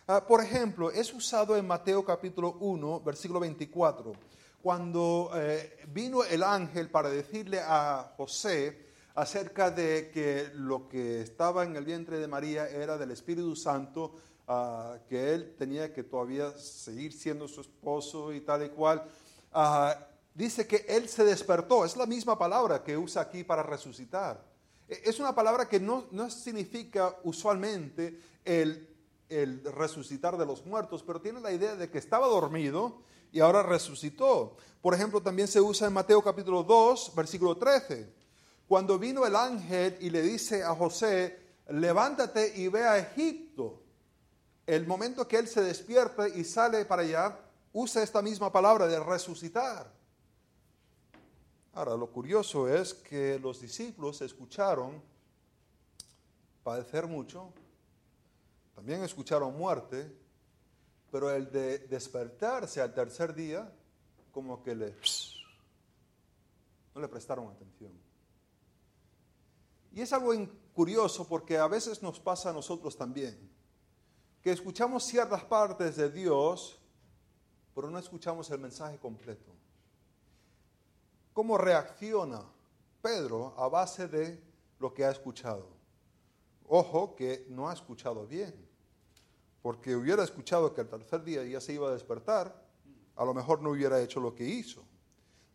Ah, 0.07 0.25
por 0.25 0.43
ejemplo, 0.43 0.89
es 0.89 1.13
usado 1.13 1.57
en 1.57 1.67
Mateo 1.67 2.03
capítulo 2.03 2.57
1, 2.59 3.01
versículo 3.01 3.39
24, 3.39 4.13
cuando 4.61 5.31
eh, 5.35 5.85
vino 5.89 6.23
el 6.23 6.43
ángel 6.43 6.89
para 6.89 7.09
decirle 7.09 7.59
a 7.59 8.13
José 8.17 8.86
acerca 9.17 9.69
de 9.69 10.09
que 10.13 10.49
lo 10.53 10.87
que 10.87 11.21
estaba 11.21 11.63
en 11.63 11.75
el 11.75 11.85
vientre 11.85 12.17
de 12.19 12.27
María 12.27 12.69
era 12.69 12.97
del 12.97 13.11
Espíritu 13.11 13.55
Santo, 13.55 14.13
Ah, 14.49 14.99
que 15.09 15.33
él 15.33 15.55
tenía 15.57 15.93
que 15.93 16.03
todavía 16.03 16.57
seguir 16.57 17.11
siendo 17.11 17.49
su 17.49 17.59
esposo 17.59 18.31
y 18.31 18.39
tal 18.39 18.63
y 18.63 18.69
cual. 18.69 19.03
Ah, 19.51 20.07
dice 20.33 20.65
que 20.65 20.85
él 20.87 21.09
se 21.09 21.25
despertó, 21.25 21.83
es 21.83 21.97
la 21.97 22.05
misma 22.05 22.39
palabra 22.39 22.81
que 22.81 22.97
usa 22.97 23.23
aquí 23.23 23.43
para 23.43 23.61
resucitar. 23.61 24.41
E, 24.87 25.01
es 25.03 25.19
una 25.19 25.35
palabra 25.35 25.67
que 25.67 25.81
no, 25.81 26.05
no 26.11 26.29
significa 26.29 27.13
usualmente 27.25 28.21
el, 28.45 28.87
el 29.27 29.61
resucitar 29.65 30.37
de 30.37 30.45
los 30.45 30.65
muertos, 30.65 31.03
pero 31.03 31.19
tiene 31.19 31.41
la 31.41 31.51
idea 31.51 31.75
de 31.75 31.89
que 31.89 31.97
estaba 31.97 32.25
dormido 32.27 33.01
y 33.33 33.41
ahora 33.41 33.63
resucitó. 33.63 34.55
Por 34.81 34.93
ejemplo, 34.93 35.21
también 35.21 35.49
se 35.49 35.59
usa 35.59 35.87
en 35.87 35.93
Mateo 35.93 36.21
capítulo 36.21 36.63
2, 36.63 37.11
versículo 37.17 37.57
13. 37.57 38.16
Cuando 38.67 38.99
vino 38.99 39.25
el 39.25 39.35
ángel 39.35 39.97
y 40.01 40.09
le 40.09 40.21
dice 40.21 40.63
a 40.63 40.75
José, 40.75 41.39
levántate 41.69 42.59
y 42.59 42.67
ve 42.67 42.83
a 42.83 42.97
Egipto 42.97 43.81
el 44.65 44.85
momento 44.85 45.25
que 45.27 45.37
él 45.37 45.47
se 45.47 45.61
despierta 45.61 46.27
y 46.27 46.43
sale 46.43 46.83
para 46.83 47.01
allá, 47.01 47.39
usa 47.71 48.03
esta 48.03 48.21
misma 48.21 48.51
palabra 48.51 48.85
de 48.85 48.99
resucitar. 48.99 49.89
Ahora, 51.73 51.95
lo 51.95 52.11
curioso 52.11 52.67
es 52.67 52.93
que 52.93 53.39
los 53.39 53.61
discípulos 53.61 54.21
escucharon 54.21 55.01
padecer 56.63 57.07
mucho, 57.07 57.53
también 58.75 59.03
escucharon 59.03 59.57
muerte, 59.57 60.11
pero 61.09 61.31
el 61.31 61.49
de 61.49 61.79
despertarse 61.79 62.81
al 62.81 62.93
tercer 62.93 63.33
día, 63.33 63.71
como 64.33 64.61
que 64.61 64.75
le... 64.75 64.93
no 66.93 66.99
le 66.99 67.07
prestaron 67.07 67.47
atención. 67.47 68.06
Y 69.97 70.01
es 70.01 70.13
algo 70.13 70.31
curioso 70.75 71.27
porque 71.27 71.57
a 71.57 71.67
veces 71.67 72.03
nos 72.03 72.19
pasa 72.19 72.51
a 72.51 72.53
nosotros 72.53 72.95
también 72.95 73.35
que 74.43 74.51
escuchamos 74.51 75.03
ciertas 75.03 75.43
partes 75.43 75.95
de 75.95 76.11
Dios, 76.11 76.79
pero 77.73 77.89
no 77.89 77.97
escuchamos 77.97 78.47
el 78.51 78.59
mensaje 78.59 78.99
completo. 78.99 79.51
¿Cómo 81.33 81.57
reacciona 81.57 82.43
Pedro 83.01 83.55
a 83.57 83.67
base 83.69 84.07
de 84.07 84.39
lo 84.77 84.93
que 84.93 85.03
ha 85.03 85.09
escuchado? 85.09 85.67
Ojo 86.67 87.15
que 87.15 87.47
no 87.49 87.67
ha 87.67 87.73
escuchado 87.73 88.27
bien, 88.27 88.53
porque 89.63 89.95
hubiera 89.95 90.23
escuchado 90.23 90.75
que 90.75 90.81
el 90.81 90.89
tercer 90.89 91.23
día 91.23 91.43
ya 91.43 91.59
se 91.59 91.73
iba 91.73 91.89
a 91.89 91.93
despertar, 91.93 92.55
a 93.15 93.25
lo 93.25 93.33
mejor 93.33 93.63
no 93.63 93.71
hubiera 93.71 93.99
hecho 93.99 94.19
lo 94.19 94.35
que 94.35 94.43
hizo. 94.43 94.83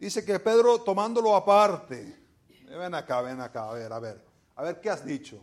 Dice 0.01 0.25
que 0.25 0.41
Pedro 0.41 0.81
tomándolo 0.81 1.37
aparte, 1.37 2.21
ven 2.67 2.93
acá, 2.97 3.21
ven 3.21 3.41
acá, 3.41 3.71
a 3.71 3.75
ver, 3.75 3.93
a 3.93 4.01
ver, 4.01 4.32
a 4.57 4.63
ver 4.63 4.81
qué 4.81 4.91
has 4.91 5.05
dicho. 5.05 5.41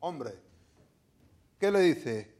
Hombre, 0.00 0.34
¿qué 1.58 1.70
le 1.70 1.80
dice? 1.80 2.34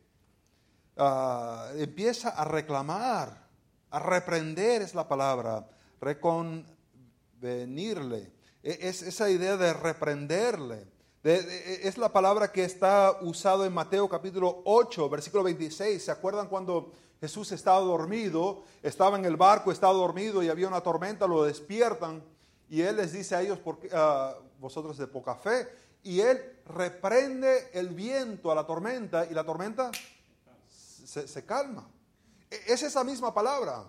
Ah, 0.97 1.71
empieza 1.77 2.31
a 2.31 2.45
reclamar, 2.45 3.49
a 3.91 3.99
reprender 3.99 4.83
es 4.83 4.95
la 4.95 5.09
palabra, 5.09 5.67
reconvenirle. 6.01 8.33
E, 8.63 8.89
es 8.89 9.03
esa 9.03 9.29
idea 9.31 9.57
de 9.57 9.73
reprenderle. 9.73 10.93
es 11.23 11.97
la 11.97 12.13
palabra 12.13 12.53
que 12.53 12.65
está 12.65 13.19
usado 13.23 13.65
en 13.65 13.73
Mateo 13.73 14.09
capítulo 14.09 14.63
8, 14.67 15.09
versículo 15.09 15.43
26. 15.43 16.05
¿Se 16.05 16.11
acuerdan 16.11 16.49
cuando 16.49 16.93
Jesús 17.21 17.51
estaba 17.53 17.81
dormido? 17.81 18.63
Estaba 18.83 19.17
en 19.17 19.25
el 19.25 19.37
barco, 19.37 19.73
estaba 19.73 19.95
dormido 19.95 20.43
y 20.43 20.51
había 20.51 20.69
una 20.69 20.83
tormenta, 20.83 21.27
lo 21.27 21.45
despiertan 21.45 22.23
y 22.69 22.83
Él 22.83 22.97
les 22.97 23.13
dice 23.13 23.37
a 23.37 23.43
ellos, 23.43 23.59
porque, 23.59 23.89
uh, 23.89 24.35
vosotros 24.59 24.97
de 24.97 25.07
poca 25.07 25.35
fe, 25.35 25.69
y 26.05 26.21
Él 26.21 26.61
reprende 26.67 27.71
el 27.73 27.89
viento 27.89 28.53
a 28.53 28.55
la 28.55 28.67
tormenta 28.67 29.27
y 29.27 29.35
la 29.35 29.45
tormenta 29.45 29.91
se, 30.71 31.45
calma. 31.45 31.89
E, 32.51 32.61
es 32.67 32.83
esa 32.83 33.03
misma 33.05 33.33
palabra, 33.33 33.85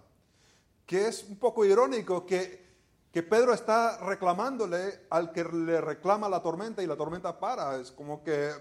que 0.86 1.07
es 1.07 1.24
un 1.24 1.38
poco 1.38 1.65
irónico 1.65 2.25
que, 2.25 2.65
que 3.12 3.24
Pedro 3.24 3.53
está 3.53 3.98
reclamándole 4.00 5.07
al 5.10 5.31
que 5.31 5.43
le 5.43 5.81
reclama 5.81 6.29
la 6.29 6.41
tormenta 6.41 6.81
y 6.81 6.88
la 6.88 6.95
tormenta 6.95 7.39
para. 7.39 7.77
Es 7.77 7.91
como 7.91 8.24
que 8.24 8.51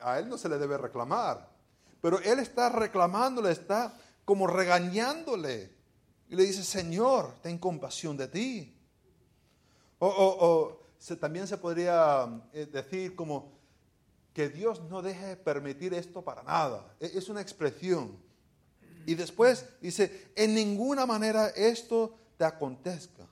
a 0.00 0.18
él 0.18 0.28
no 0.28 0.38
se 0.38 0.48
le 0.48 0.58
debe 0.58 0.78
reclamar. 0.78 1.50
Pero 2.00 2.18
él 2.20 2.38
está 2.38 2.68
reclamándole, 2.68 3.52
está 3.52 3.94
como 4.24 4.46
regañándole. 4.46 5.72
Y 6.28 6.36
le 6.36 6.44
dice, 6.44 6.64
Señor, 6.64 7.34
ten 7.42 7.58
compasión 7.58 8.16
de 8.16 8.28
ti. 8.28 8.78
O, 9.98 10.08
o, 10.08 10.81
también 11.18 11.46
se 11.46 11.58
podría 11.58 12.42
eh, 12.52 12.66
decir 12.66 13.16
como, 13.16 13.52
que 14.32 14.48
Dios 14.48 14.80
no 14.88 15.02
deje 15.02 15.36
permitir 15.36 15.94
esto 15.94 16.22
para 16.22 16.42
nada. 16.42 16.94
E, 17.00 17.06
es 17.14 17.28
una 17.28 17.40
expresión. 17.40 18.16
Y 19.04 19.14
después 19.14 19.66
dice, 19.80 20.30
en 20.34 20.54
ninguna 20.54 21.06
manera 21.06 21.48
esto 21.48 22.16
te 22.36 22.44
acontezca. 22.44 23.26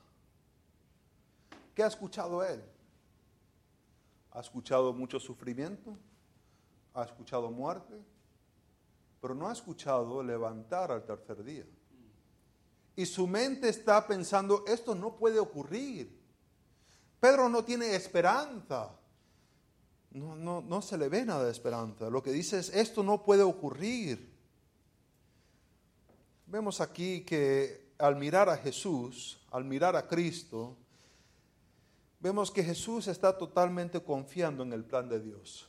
¿Qué 1.75 1.83
ha 1.83 1.87
escuchado 1.87 2.45
él? 2.45 2.63
Ha 4.33 4.41
escuchado 4.41 4.93
mucho 4.93 5.19
sufrimiento, 5.19 5.97
ha 6.95 7.05
escuchado 7.05 7.51
muerte, 7.51 7.95
pero 9.21 9.35
no 9.35 9.49
ha 9.49 9.53
escuchado 9.53 10.23
levantar 10.23 10.91
al 10.91 11.05
tercer 11.05 11.43
día. 11.43 11.67
Y 12.97 13.07
su 13.07 13.27
mente 13.27 13.69
está 13.69 14.07
pensando, 14.07 14.65
esto 14.67 14.95
no 14.95 15.17
puede 15.17 15.39
ocurrir. 15.39 16.20
Pedro 17.21 17.49
no 17.49 17.65
tiene 17.65 17.95
esperanza 17.95 18.91
no, 20.13 20.35
no, 20.35 20.61
no 20.61 20.83
se 20.83 20.99
le 20.99 21.09
ve 21.09 21.25
nada 21.25 21.45
de 21.45 21.53
esperanza. 21.53 22.11
Lo 22.11 22.23
que 22.23 22.33
dice 22.33 22.59
es, 22.59 22.71
esto 22.71 23.03
no 23.03 23.23
puede 23.23 23.43
ocurrir. 23.43 24.31
Vemos 26.47 26.81
aquí 26.81 27.21
que 27.23 27.93
al 27.99 28.17
mirar 28.17 28.49
a 28.49 28.57
Jesús, 28.57 29.41
al 29.53 29.65
mirar 29.65 29.95
a 29.95 30.09
Cristo, 30.09 30.77
vemos 32.19 32.51
que 32.51 32.65
Jesús 32.65 33.07
está 33.07 33.37
totalmente 33.39 34.03
confiando 34.03 34.65
en 34.65 34.73
el 34.73 34.85
plan 34.85 35.09
de 35.09 35.21
Dios. 35.21 35.69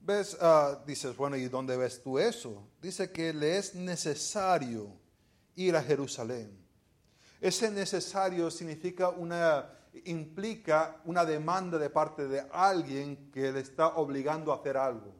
Ves, 0.00 0.36
ah, 0.40 0.82
dices, 0.86 1.16
bueno, 1.16 1.36
¿y 1.36 1.48
dónde 1.48 1.76
ves 1.76 2.02
tú 2.02 2.18
eso? 2.18 2.66
Dice 2.82 3.12
que 3.12 3.32
le 3.32 3.58
es 3.58 3.74
necesario 3.74 4.90
ir 5.54 5.76
a 5.76 5.82
Jerusalén. 5.82 6.50
Ese 7.40 7.70
necesario 7.70 8.50
significa 8.50 9.10
una 9.10 9.77
implica 10.06 11.00
una 11.04 11.24
demanda 11.24 11.78
de 11.78 11.90
parte 11.90 12.28
de 12.28 12.46
alguien 12.52 13.30
que 13.30 13.52
le 13.52 13.60
está 13.60 13.96
obligando 13.96 14.52
a 14.52 14.56
hacer 14.56 14.76
algo. 14.76 15.14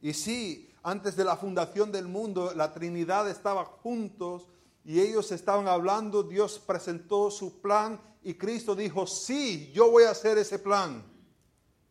Y 0.00 0.12
sí, 0.12 0.70
antes 0.82 1.16
de 1.16 1.24
la 1.24 1.36
fundación 1.36 1.90
del 1.90 2.06
mundo, 2.06 2.52
la 2.54 2.72
Trinidad 2.72 3.28
estaba 3.28 3.64
juntos 3.64 4.48
y 4.84 5.00
ellos 5.00 5.32
estaban 5.32 5.66
hablando, 5.66 6.22
Dios 6.22 6.58
presentó 6.58 7.30
su 7.30 7.60
plan 7.60 7.98
y 8.22 8.34
Cristo 8.34 8.74
dijo, 8.74 9.06
sí, 9.06 9.72
yo 9.72 9.90
voy 9.90 10.04
a 10.04 10.10
hacer 10.10 10.36
ese 10.38 10.58
plan 10.58 11.02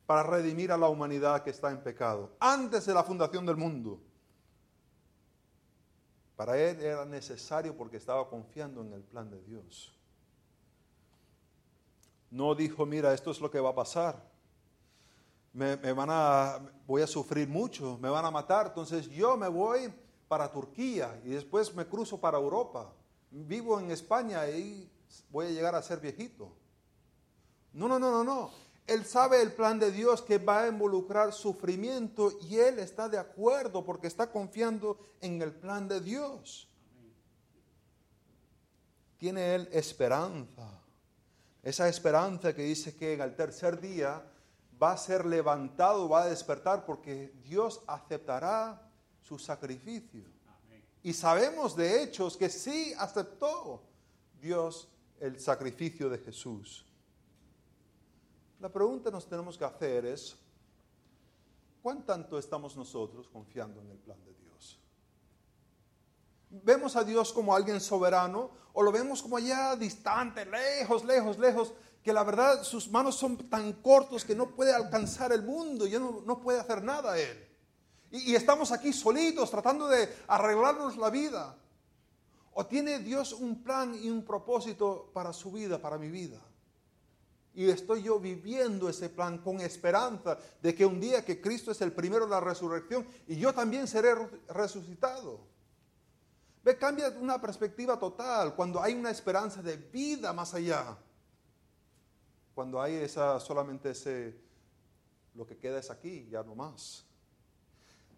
para 0.06 0.24
redimir 0.24 0.72
a 0.72 0.78
la 0.78 0.90
humanidad 0.90 1.44
que 1.44 1.50
está 1.50 1.72
en 1.72 1.82
pecado, 1.82 2.36
antes 2.40 2.86
de 2.86 2.94
la 2.94 3.04
fundación 3.04 3.46
del 3.46 3.58
mundo. 3.58 4.00
Para 6.36 6.58
él 6.58 6.82
era 6.82 7.06
necesario 7.06 7.76
porque 7.78 7.98
estaba 7.98 8.28
confiando 8.30 8.82
en 8.82 8.94
el 8.94 9.04
plan 9.04 9.30
de 9.30 9.42
Dios. 9.42 9.93
No 12.34 12.54
dijo, 12.54 12.86
mira, 12.86 13.14
esto 13.14 13.32
es 13.32 13.40
lo 13.40 13.50
que 13.50 13.60
va 13.60 13.70
a 13.70 13.76
pasar 13.76 14.34
me, 15.54 15.76
van 15.76 16.10
a, 16.12 16.60
voy 16.88 17.04
a 17.04 17.08
sufrir 17.08 17.48
mucho, 17.48 17.98
me 18.02 18.10
van 18.10 18.26
a 18.26 18.32
matar, 18.32 18.68
entonces 18.68 19.08
yo 19.10 19.38
me 19.38 19.48
voy 19.48 19.94
para 20.28 20.52
Turquía 20.52 21.22
y 21.24 21.30
después 21.30 21.74
me 21.76 21.86
cruzo 21.86 22.20
para 22.20 22.38
Europa. 22.38 22.92
Vivo 23.30 23.80
en 23.80 23.92
España 23.92 24.48
y 24.50 24.90
voy 25.30 25.48
a 25.48 25.52
llegar 25.52 25.76
a 25.76 25.82
ser 25.82 26.00
viejito. 26.00 26.52
No, 27.72 27.88
no, 27.88 28.00
no, 28.00 28.12
no, 28.12 28.24
no. 28.24 28.52
Él 28.86 29.06
sabe 29.06 29.42
el 29.42 29.54
plan 29.54 29.80
de 29.80 29.92
Dios 29.92 30.22
que 30.22 30.40
va 30.40 30.64
a 30.64 30.68
involucrar 30.68 31.34
sufrimiento 31.34 32.34
y 32.42 32.58
él 32.58 32.80
está 32.80 33.08
de 33.08 33.18
acuerdo 33.18 33.86
porque 33.86 34.08
está 34.08 34.32
confiando 34.32 35.00
en 35.22 35.42
el 35.42 35.54
plan 35.54 35.88
de 35.88 36.02
Dios. 36.02 36.68
Tiene 39.18 39.56
él 39.56 39.70
esperanza. 39.72 40.83
Esa 41.64 41.88
esperanza 41.88 42.54
que 42.54 42.64
dice 42.64 42.94
que 42.94 43.14
en 43.14 43.22
el 43.22 43.36
tercer 43.36 43.80
día 43.80 44.22
va 44.82 44.92
a 44.92 44.98
ser 44.98 45.26
levantado, 45.26 46.10
va 46.10 46.24
a 46.24 46.28
despertar, 46.28 46.86
porque 46.86 47.34
Dios 47.42 47.82
aceptará 47.88 48.92
su 49.22 49.40
sacrificio. 49.40 50.26
Y 51.02 51.14
sabemos 51.14 51.76
de 51.76 52.04
hechos 52.04 52.36
que 52.36 52.50
sí 52.50 52.94
aceptó 52.98 53.82
Dios 54.42 54.90
el 55.22 55.40
sacrificio 55.40 56.10
de 56.10 56.18
Jesús. 56.18 56.86
La 58.60 58.70
pregunta 58.70 59.10
que 59.10 59.16
nos 59.16 59.28
tenemos 59.28 59.58
que 59.58 59.64
hacer 59.66 60.06
es, 60.06 60.36
¿cuán 61.82 62.06
tanto 62.06 62.38
estamos 62.38 62.76
nosotros 62.76 63.30
confiando 63.30 63.82
en 63.82 63.90
el 63.90 63.98
plan 63.98 64.22
de 64.24 64.34
Dios? 64.34 64.43
¿Vemos 66.62 66.96
a 66.96 67.04
Dios 67.04 67.34
como 67.34 67.56
alguien 67.56 67.82
soberano 67.82 68.52
o 68.74 68.84
lo 68.84 68.92
vemos 68.92 69.24
como 69.24 69.38
allá 69.38 69.76
distante, 69.76 70.46
lejos, 70.46 71.04
lejos, 71.04 71.40
lejos, 71.40 71.74
que 72.04 72.14
la 72.14 72.24
verdad 72.24 72.64
sus 72.64 72.90
manos 72.90 73.16
son 73.16 73.38
tan 73.50 73.74
cortos 73.74 74.24
que 74.24 74.36
no 74.36 74.52
puede 74.52 74.74
alcanzar 74.74 75.32
el 75.32 75.42
mundo, 75.42 75.88
ya 75.88 76.00
no, 76.00 76.22
no 76.26 76.40
puede 76.40 76.60
hacer 76.60 76.84
nada 76.84 77.18
él. 77.18 77.48
Y, 78.12 78.32
y 78.32 78.36
estamos 78.36 78.72
aquí 78.72 78.94
solitos 78.94 79.50
tratando 79.50 79.88
de 79.88 80.08
arreglarnos 80.28 80.98
la 80.98 81.10
vida. 81.10 81.58
¿O 82.54 82.66
tiene 82.68 83.00
Dios 83.00 83.34
un 83.34 83.64
plan 83.64 83.96
y 83.96 84.12
un 84.12 84.24
propósito 84.24 85.10
para 85.12 85.34
su 85.34 85.52
vida, 85.52 85.82
para 85.82 85.98
mi 85.98 86.10
vida? 86.10 86.40
Y 87.56 87.70
estoy 87.70 88.04
yo 88.04 88.20
viviendo 88.20 88.90
ese 88.90 89.10
plan 89.10 89.40
con 89.40 89.60
esperanza 89.60 90.38
de 90.62 90.76
que 90.76 90.86
un 90.86 91.00
día 91.00 91.26
que 91.26 91.42
Cristo 91.42 91.72
es 91.72 91.82
el 91.82 91.94
primero 91.94 92.26
de 92.26 92.32
la 92.32 92.40
resurrección 92.40 93.08
y 93.28 93.38
yo 93.38 93.54
también 93.54 93.88
seré 93.88 94.14
resucitado. 94.50 95.53
Ve, 96.64 96.78
cambia 96.78 97.10
una 97.20 97.40
perspectiva 97.42 98.00
total 98.00 98.56
cuando 98.56 98.82
hay 98.82 98.94
una 98.94 99.12
esperanza 99.12 99.62
de 99.62 99.78
vida 99.78 100.32
más 100.34 100.54
allá 100.54 100.98
cuando 102.54 102.82
hay 102.82 102.96
esa, 102.96 103.40
solamente 103.40 103.92
ese, 103.92 104.36
lo 105.34 105.46
que 105.46 105.58
queda 105.58 105.80
es 105.80 105.90
aquí, 105.90 106.28
ya 106.30 106.44
no 106.44 106.56
más. 106.56 107.04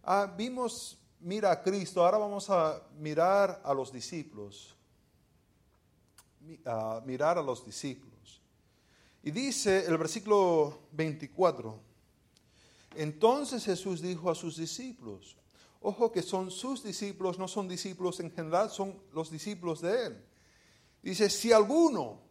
Ah, 0.04 0.32
vimos, 0.38 0.98
mira 1.20 1.52
a 1.52 1.64
Cristo, 1.64 2.04
ahora 2.04 2.18
vamos 2.18 2.50
a 2.50 2.82
mirar 3.00 3.62
a 3.64 3.74
los 3.74 3.92
discípulos. 3.92 4.76
A 6.66 7.02
mirar 7.06 7.38
a 7.38 7.42
los 7.42 7.66
discípulos. 7.66 8.42
Y 9.24 9.32
dice 9.32 9.86
el 9.86 9.98
versículo 9.98 10.82
24, 10.92 11.80
entonces 12.96 13.66
Jesús 13.66 14.02
dijo 14.02 14.30
a 14.30 14.36
sus 14.36 14.58
discípulos, 14.58 15.36
ojo 15.86 16.12
que 16.12 16.24
son 16.24 16.50
sus 16.50 16.84
discípulos, 16.84 17.38
no 17.38 17.48
son 17.48 17.68
discípulos 17.68 18.20
en 18.20 18.32
general, 18.32 18.72
son 18.72 19.00
los 19.14 19.30
discípulos 19.30 19.82
de 19.82 20.08
Él. 20.08 20.26
Dice, 21.04 21.30
si 21.30 21.52
alguno 21.52 22.26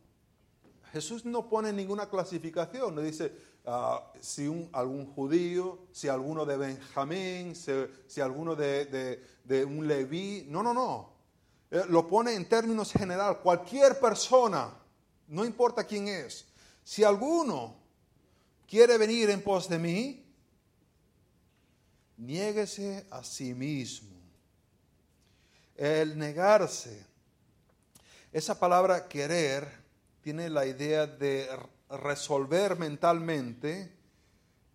Jesús 0.93 1.25
no 1.25 1.49
pone 1.49 1.73
ninguna 1.73 2.09
clasificación, 2.09 2.95
no 2.95 3.01
dice 3.01 3.33
ah, 3.67 4.13
si 4.21 4.49
un, 4.49 4.69
algún 4.73 5.07
judío, 5.07 5.87
si 5.93 6.09
alguno 6.09 6.45
de 6.45 6.57
Benjamín, 6.57 7.55
si, 7.55 8.21
alguno 8.21 8.57
de, 8.57 9.21
un 9.67 9.87
Leví, 9.87 10.47
no, 10.49 10.63
no, 10.63 10.75
no. 10.75 11.13
Eh, 11.71 11.83
lo 11.89 12.09
pone 12.09 12.35
en 12.35 12.49
términos 12.49 12.93
general, 12.93 13.41
cualquier 13.41 13.99
persona, 13.99 14.73
no 15.29 15.45
importa 15.45 15.85
quién 15.85 16.09
es. 16.09 16.47
Si 16.83 17.05
alguno 17.05 17.77
quiere 18.67 18.99
venir 18.99 19.31
en 19.31 19.43
pos 19.43 19.69
de 19.69 19.79
mí, 19.79 20.24
niéguese 22.17 23.07
a 23.11 23.23
sí 23.23 23.55
mismo. 23.55 24.15
El 25.77 26.17
negarse, 26.19 27.05
esa 28.33 28.59
palabra 28.59 29.09
querer, 29.09 29.69
tiene 30.21 30.49
la 30.49 30.67
idea 30.67 31.07
de 31.07 31.49
resolver 31.91 32.79
mentalmente 32.79 33.93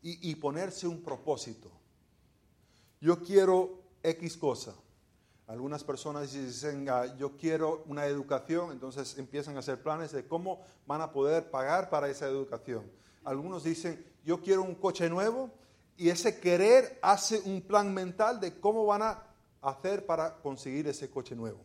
y, 0.01 0.35
ponerse 0.35 0.87
un 0.87 1.01
propósito. 1.01 1.69
Yo 3.01 3.21
quiero 3.21 3.81
X 4.03 4.37
cosa. 4.37 4.73
Algunas 5.47 5.83
personas 5.83 6.31
dicen, 6.31 6.87
ah, 6.89 7.17
yo 7.17 7.35
quiero 7.35 7.83
una 7.87 8.05
educación, 8.05 8.71
entonces 8.71 9.17
empiezan 9.17 9.55
a 9.55 9.59
hacer 9.59 9.81
planes 9.81 10.11
de 10.11 10.27
cómo 10.27 10.61
van 10.85 11.01
a 11.01 11.11
poder 11.11 11.49
pagar 11.49 11.89
para 11.89 12.07
esa 12.07 12.27
educación. 12.27 12.89
Algunos 13.23 13.63
dicen, 13.63 14.05
yo 14.23 14.39
quiero 14.41 14.61
un 14.61 14.75
coche 14.75 15.09
nuevo 15.09 15.49
y 15.99 16.09
ese 16.09 16.39
querer 16.39 16.97
hace 17.01 17.41
un 17.43 17.61
plan 17.61 17.93
mental 17.93 18.39
de 18.39 18.57
cómo 18.57 18.85
van 18.85 19.01
a 19.01 19.21
hacer 19.61 20.05
para 20.05 20.37
conseguir 20.37 20.87
ese 20.87 21.09
coche 21.09 21.35
nuevo. 21.35 21.59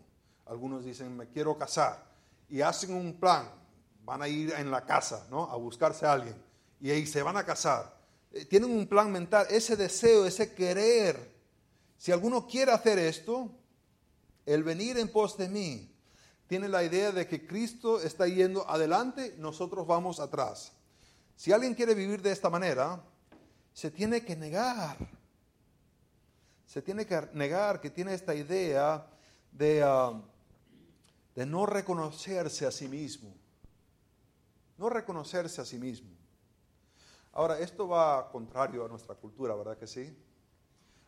Algunos 0.46 0.84
dicen, 0.84 1.16
me 1.16 1.28
quiero 1.28 1.56
casar 1.56 2.04
y 2.48 2.60
hacen 2.60 2.94
un 2.94 3.14
plan 3.14 3.48
van 4.04 4.22
a 4.22 4.28
ir 4.28 4.52
en 4.58 4.72
la 4.72 4.84
casa, 4.84 5.24
¿no? 5.30 5.44
A 5.44 5.54
buscarse 5.54 6.04
a 6.04 6.12
alguien. 6.14 6.34
Y 6.80 6.90
ahí 6.90 7.06
se 7.06 7.22
van 7.22 7.36
a 7.36 7.46
casar. 7.46 7.96
Eh, 8.32 8.44
tienen 8.44 8.72
un 8.72 8.88
plan 8.88 9.12
mental, 9.12 9.46
ese 9.50 9.76
deseo, 9.76 10.26
ese 10.26 10.52
querer. 10.52 11.32
Si 11.96 12.10
alguno 12.10 12.44
quiere 12.48 12.72
hacer 12.72 12.98
esto, 12.98 13.48
el 14.46 14.64
venir 14.64 14.98
en 14.98 15.12
pos 15.12 15.38
de 15.38 15.48
mí, 15.48 15.94
tiene 16.48 16.68
la 16.68 16.82
idea 16.82 17.12
de 17.12 17.28
que 17.28 17.46
Cristo 17.46 18.00
está 18.00 18.26
yendo 18.26 18.68
adelante, 18.68 19.36
nosotros 19.38 19.86
vamos 19.86 20.18
atrás. 20.18 20.72
Si 21.36 21.52
alguien 21.52 21.74
quiere 21.74 21.94
vivir 21.94 22.20
de 22.20 22.32
esta 22.32 22.50
manera, 22.50 23.00
se 23.74 23.90
tiene 23.90 24.24
que 24.24 24.34
negar. 24.34 24.96
Se 26.64 26.80
tiene 26.80 27.04
que 27.04 27.28
negar 27.34 27.82
que 27.82 27.90
tiene 27.90 28.14
esta 28.14 28.34
idea 28.34 29.06
de, 29.52 29.82
ah, 29.82 30.18
de 31.34 31.44
no 31.44 31.66
reconocerse 31.66 32.64
a 32.64 32.70
sí 32.70 32.88
mismo 32.88 33.34
no 34.76 34.88
reconocerse 34.88 35.60
a 35.60 35.64
sí 35.64 35.78
mismo. 35.78 36.10
Ahora, 37.32 37.58
esto 37.58 37.88
va 37.88 38.30
contrario 38.30 38.84
a 38.84 38.88
nuestra 38.88 39.14
cultura, 39.14 39.54
¿verdad 39.54 39.76
que 39.76 39.86
sí? 39.86 40.16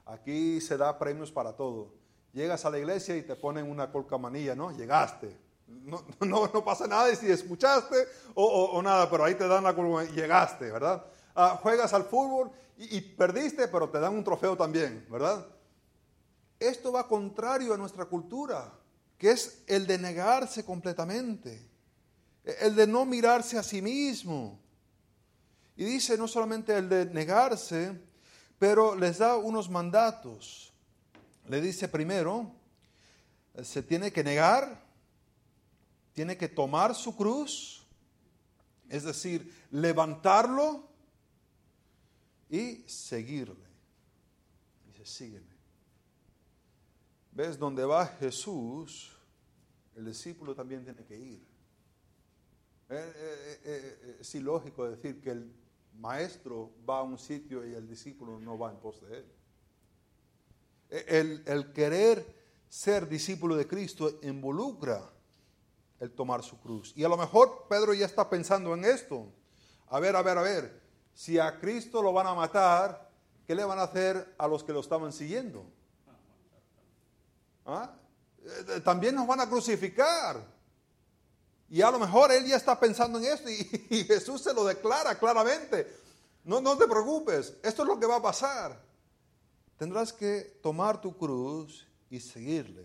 Aquí 0.06 0.60
se 0.60 0.76
da 0.76 0.98
premios 0.98 1.30
para 1.30 1.52
todo. 1.52 1.94
Llegas 2.32 2.64
a 2.64 2.70
la 2.70 2.78
iglesia 2.78 3.16
y 3.16 3.22
te 3.22 3.36
ponen 3.36 3.70
una 3.70 3.90
colcamanilla, 3.90 4.54
¿no? 4.54 4.70
Llegaste. 4.70 5.36
No, 5.66 6.04
no, 6.20 6.64
pasa 6.64 6.86
nada 6.86 7.14
si 7.14 7.30
escuchaste 7.30 7.96
o, 8.34 8.80
nada, 8.82 9.10
pero 9.10 9.24
ahí 9.24 9.34
te 9.34 9.48
dan 9.48 9.64
la 9.64 9.74
colcamanilla, 9.74 10.14
llegaste, 10.14 10.70
¿verdad? 10.70 11.04
Ah, 11.36 11.58
juegas 11.62 11.92
al 11.92 12.04
fútbol 12.04 12.50
y, 12.76 12.96
y 12.96 13.00
perdiste, 13.00 13.68
pero 13.68 13.88
te 13.90 14.00
dan 14.00 14.14
un 14.14 14.24
trofeo 14.24 14.56
también, 14.56 15.06
¿verdad? 15.10 15.46
Esto 16.58 16.90
va 16.90 17.06
contrario 17.06 17.74
a 17.74 17.76
nuestra 17.76 18.06
cultura, 18.06 18.72
que 19.18 19.30
es 19.30 19.62
el 19.66 19.86
de 19.86 19.98
negarse 19.98 20.64
completamente 20.64 21.76
el 22.46 22.76
de 22.76 22.86
no 22.86 23.04
mirarse 23.04 23.58
a 23.58 23.62
sí 23.62 23.82
mismo. 23.82 24.58
Y 25.76 25.84
dice 25.84 26.16
no 26.16 26.28
solamente 26.28 26.76
el 26.76 26.88
de 26.88 27.06
negarse, 27.06 28.00
pero 28.58 28.94
les 28.94 29.18
da 29.18 29.36
unos 29.36 29.68
mandatos. 29.68 30.72
Le 31.48 31.60
dice 31.60 31.88
primero, 31.88 32.52
se 33.62 33.82
tiene 33.82 34.12
que 34.12 34.24
negar, 34.24 34.80
tiene 36.12 36.36
que 36.36 36.48
tomar 36.48 36.94
su 36.94 37.14
cruz, 37.14 37.86
es 38.88 39.02
decir, 39.02 39.52
levantarlo 39.70 40.88
y 42.48 42.84
seguirle. 42.86 43.66
Dice, 44.86 45.04
sígueme. 45.04 45.56
¿Ves? 47.32 47.58
Donde 47.58 47.84
va 47.84 48.06
Jesús, 48.06 49.16
el 49.94 50.06
discípulo 50.06 50.54
también 50.54 50.84
tiene 50.84 51.04
que 51.04 51.16
ir. 51.18 51.46
es 52.88 54.34
ilógico 54.34 54.88
decir 54.88 55.20
que 55.20 55.30
el 55.30 55.52
maestro 55.98 56.72
va 56.88 57.00
a 57.00 57.02
un 57.02 57.18
sitio 57.18 57.66
y 57.66 57.74
el 57.74 57.88
discípulo 57.88 58.38
no 58.38 58.58
va 58.58 58.70
en 58.70 58.78
pos 58.78 59.00
de 59.02 59.18
él. 59.18 59.32
El, 60.88 61.42
el 61.46 61.72
querer 61.72 62.24
ser 62.68 63.08
discípulo 63.08 63.56
de 63.56 63.66
Cristo 63.66 64.18
involucra 64.22 65.10
el 66.00 66.12
tomar 66.12 66.42
su 66.42 66.58
cruz. 66.60 66.92
Y 66.96 67.04
a 67.04 67.08
lo 67.08 67.16
mejor 67.16 67.66
Pedro 67.68 67.94
ya 67.94 68.06
está 68.06 68.28
pensando 68.28 68.74
en 68.74 68.84
esto. 68.84 69.32
A 69.88 70.00
ver, 70.00 70.16
a 70.16 70.22
ver, 70.22 70.38
a 70.38 70.42
ver. 70.42 70.85
Si 71.16 71.38
a 71.38 71.58
Cristo 71.58 72.02
lo 72.02 72.12
van 72.12 72.26
a 72.26 72.34
matar, 72.34 73.08
¿qué 73.46 73.54
le 73.54 73.64
van 73.64 73.78
a 73.78 73.84
hacer 73.84 74.34
a 74.36 74.46
los 74.46 74.62
que 74.62 74.74
lo 74.74 74.80
estaban 74.80 75.14
siguiendo? 75.14 75.64
¿Ah? 77.64 77.90
Eh, 78.44 78.80
también 78.84 79.14
nos 79.14 79.26
van 79.26 79.40
a 79.40 79.48
crucificar. 79.48 80.44
Y 81.70 81.80
a 81.80 81.90
lo 81.90 81.98
mejor 81.98 82.30
él 82.32 82.44
ya 82.44 82.56
está 82.56 82.78
pensando 82.78 83.18
en 83.18 83.24
esto 83.24 83.48
y, 83.48 83.86
y 83.96 84.04
Jesús 84.04 84.42
se 84.42 84.52
lo 84.52 84.66
declara 84.66 85.18
claramente. 85.18 85.90
No, 86.44 86.60
no 86.60 86.76
te 86.76 86.86
preocupes, 86.86 87.54
esto 87.62 87.82
es 87.82 87.88
lo 87.88 87.98
que 87.98 88.04
va 88.04 88.16
a 88.16 88.22
pasar. 88.22 88.78
Tendrás 89.78 90.12
que 90.12 90.58
tomar 90.62 91.00
tu 91.00 91.16
cruz 91.16 91.86
y 92.10 92.20
seguirle. 92.20 92.84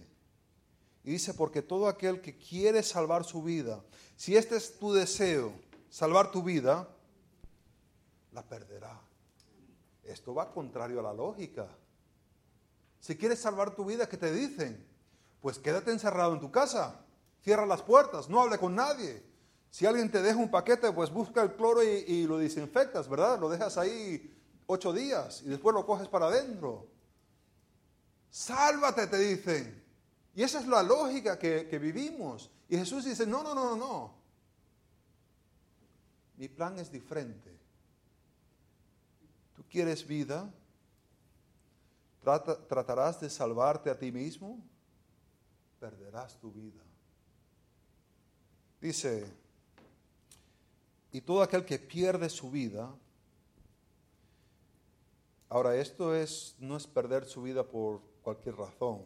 Y 1.03 1.11
dice, 1.11 1.33
porque 1.33 1.61
todo 1.61 1.89
aquel 1.89 2.21
que 2.21 2.37
quiere 2.37 2.81
salvar 2.81 3.25
su 3.25 3.43
vida, 3.43 3.83
si 4.15 4.37
este 4.37 4.55
es 4.55 4.79
tu 4.79 4.93
deseo, 4.93 5.51
salvar 5.89 6.31
tu 6.31 6.41
vida, 6.41 6.87
la 8.31 8.43
perderá. 8.43 8.99
Esto 10.03 10.33
va 10.33 10.51
contrario 10.51 10.99
a 10.99 11.03
la 11.03 11.13
lógica. 11.13 11.67
Si 12.99 13.15
quieres 13.17 13.39
salvar 13.39 13.75
tu 13.75 13.85
vida, 13.85 14.07
¿qué 14.07 14.17
te 14.17 14.31
dicen? 14.31 14.87
Pues 15.41 15.57
quédate 15.57 15.91
encerrado 15.91 16.33
en 16.33 16.39
tu 16.39 16.51
casa, 16.51 17.03
cierra 17.41 17.65
las 17.65 17.81
puertas, 17.81 18.29
no 18.29 18.41
hable 18.41 18.57
con 18.57 18.75
nadie. 18.75 19.23
Si 19.69 19.85
alguien 19.85 20.11
te 20.11 20.21
deja 20.21 20.37
un 20.37 20.51
paquete, 20.51 20.91
pues 20.91 21.09
busca 21.09 21.41
el 21.41 21.55
cloro 21.55 21.81
y, 21.81 22.25
lo 22.27 22.37
desinfectas, 22.37 23.07
¿verdad? 23.07 23.39
Lo 23.39 23.49
dejas 23.49 23.77
ahí 23.77 24.37
ocho 24.67 24.93
días 24.93 25.41
y 25.43 25.49
después 25.49 25.73
lo 25.73 25.85
coges 25.85 26.07
para 26.07 26.27
adentro. 26.27 26.87
Sálvate, 28.29 29.07
te 29.07 29.17
dicen. 29.17 29.83
Y 30.35 30.43
esa 30.43 30.59
es 30.59 30.67
la 30.67 30.83
lógica 30.83 31.39
que, 31.39 31.67
que 31.67 31.79
vivimos. 31.79 32.51
Y 32.69 32.77
Jesús 32.77 33.05
dice, 33.05 33.25
no, 33.25 33.43
no, 33.43 33.55
no, 33.55 33.75
no. 33.75 34.13
Mi 36.37 36.47
plan 36.47 36.77
es 36.79 36.91
diferente. 36.91 37.60
¿Tú 39.61 39.67
quieres 39.69 40.07
vida? 40.07 40.51
¿Tratarás 42.23 43.21
de 43.21 43.29
salvarte 43.29 43.91
a 43.91 43.99
ti 43.99 44.11
mismo? 44.11 44.59
Perderás 45.79 46.35
tu 46.39 46.51
vida. 46.51 46.81
Dice, 48.81 49.31
y 51.11 51.21
todo 51.21 51.43
aquel 51.43 51.63
que 51.63 51.77
pierde 51.77 52.27
su 52.27 52.49
vida, 52.49 52.91
ahora 55.47 55.75
esto 55.75 56.15
es, 56.15 56.55
no 56.57 56.75
es 56.75 56.87
perder 56.87 57.25
su 57.25 57.43
vida 57.43 57.63
por 57.63 58.01
cualquier 58.23 58.55
razón. 58.55 59.03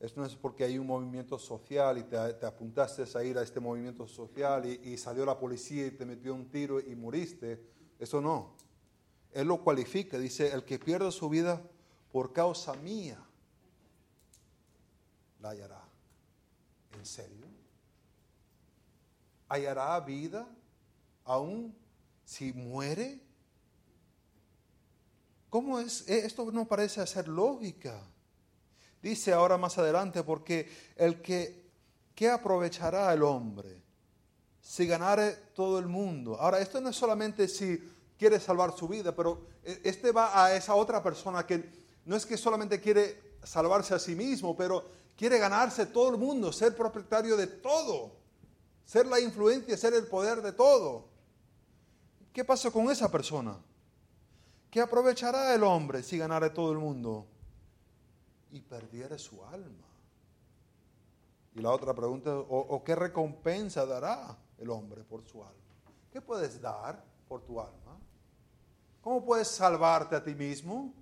Esto 0.00 0.20
no 0.20 0.26
es 0.26 0.36
porque 0.36 0.64
hay 0.64 0.76
un 0.76 0.86
movimiento 0.86 1.38
social 1.38 1.96
y 1.96 2.02
te, 2.02 2.44
apuntaste 2.44 3.04
a 3.16 3.24
ir 3.24 3.38
a 3.38 3.42
este 3.42 3.58
movimiento 3.58 4.06
social 4.06 4.66
y, 4.66 4.98
salió 4.98 5.24
la 5.24 5.38
policía 5.38 5.86
y 5.86 5.92
te 5.92 6.04
metió 6.04 6.34
un 6.34 6.50
tiro 6.50 6.78
y 6.78 6.94
muriste. 6.94 7.58
Eso 7.98 8.20
no. 8.20 8.60
Él 9.32 9.48
lo 9.48 9.62
cualifica. 9.62 10.18
Dice, 10.18 10.52
el 10.52 10.64
que 10.64 10.78
pierde 10.78 11.10
su 11.12 11.28
vida 11.28 11.62
por 12.12 12.32
causa 12.32 12.74
mía, 12.74 13.18
la 15.40 15.50
hallará. 15.50 15.82
¿En 16.98 17.06
serio? 17.06 17.46
¿Hallará 19.48 19.98
vida 20.00 20.46
aún 21.24 21.74
si 22.24 22.52
muere? 22.52 23.20
¿Cómo 25.48 25.80
es? 25.80 26.08
Eh, 26.08 26.24
esto 26.24 26.50
no 26.52 26.66
parece 26.66 27.00
hacer 27.00 27.26
lógica. 27.28 28.00
Dice 29.02 29.32
ahora 29.32 29.56
más 29.56 29.78
adelante, 29.78 30.22
porque 30.22 30.68
el 30.96 31.22
que, 31.22 31.70
¿qué 32.14 32.28
aprovechará 32.28 33.12
el 33.12 33.22
hombre 33.22 33.82
si 34.60 34.86
ganare 34.86 35.32
todo 35.54 35.78
el 35.78 35.86
mundo? 35.86 36.36
Ahora, 36.38 36.60
esto 36.60 36.80
no 36.80 36.90
es 36.90 36.96
solamente 36.96 37.48
si 37.48 37.78
quiere 38.20 38.38
salvar 38.38 38.76
su 38.76 38.86
vida, 38.86 39.16
pero 39.16 39.46
eh, 39.64 39.80
este 39.82 40.12
va 40.12 40.44
a 40.44 40.54
esa 40.54 40.74
otra 40.74 41.02
persona 41.02 41.46
que 41.46 41.72
no 42.04 42.14
es 42.14 42.26
que 42.26 42.36
solamente 42.36 42.78
quiere 42.78 43.38
salvarse 43.42 43.94
a 43.94 43.98
sí 43.98 44.14
mismo, 44.14 44.54
pero 44.54 44.84
quiere 45.16 45.38
ganarse 45.38 45.86
todo 45.86 46.10
el 46.10 46.18
mundo, 46.18 46.52
ser 46.52 46.76
propietario 46.76 47.34
de 47.34 47.46
todo, 47.46 48.12
ser 48.84 49.06
la 49.06 49.18
influencia, 49.18 49.74
ser 49.74 49.94
el 49.94 50.06
poder 50.06 50.42
de 50.42 50.52
todo. 50.52 51.08
¿Qué 52.30 52.44
pasa 52.44 52.70
con 52.70 52.90
esa 52.90 53.10
persona? 53.10 53.56
¿Qué 54.70 54.82
aprovechará 54.82 55.54
el 55.54 55.62
hombre 55.62 56.02
si 56.02 56.18
ganare 56.18 56.50
todo 56.50 56.72
el 56.72 56.78
mundo 56.78 57.26
y 58.50 58.60
perdiere 58.60 59.18
su 59.18 59.42
alma? 59.46 59.88
Y 61.54 61.60
la 61.60 61.70
otra 61.70 61.94
pregunta, 61.94 62.36
¿o, 62.36 62.84
qué 62.84 62.94
recompensa 62.94 63.86
dará 63.86 64.36
el 64.58 64.68
hombre 64.68 65.04
por 65.04 65.24
su 65.24 65.42
alma? 65.42 65.54
¿Qué 66.12 66.20
puedes 66.20 66.60
dar 66.60 67.02
por 67.26 67.40
tu 67.40 67.58
alma? 67.58 67.98
¿Cómo 69.00 69.24
puedes 69.24 69.48
salvarte 69.48 70.16
a 70.16 70.22
ti 70.22 70.34
mismo? 70.34 70.92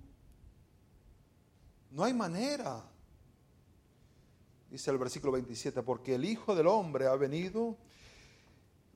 No 1.91 2.03
hay 2.03 2.13
manera. 2.13 2.83
Dice 4.69 4.91
el 4.91 4.97
versículo 4.97 5.33
27, 5.33 5.81
porque 5.83 6.15
el 6.15 6.25
Hijo 6.25 6.55
del 6.55 6.67
Hombre 6.67 7.07
ha 7.07 7.15
venido 7.15 7.77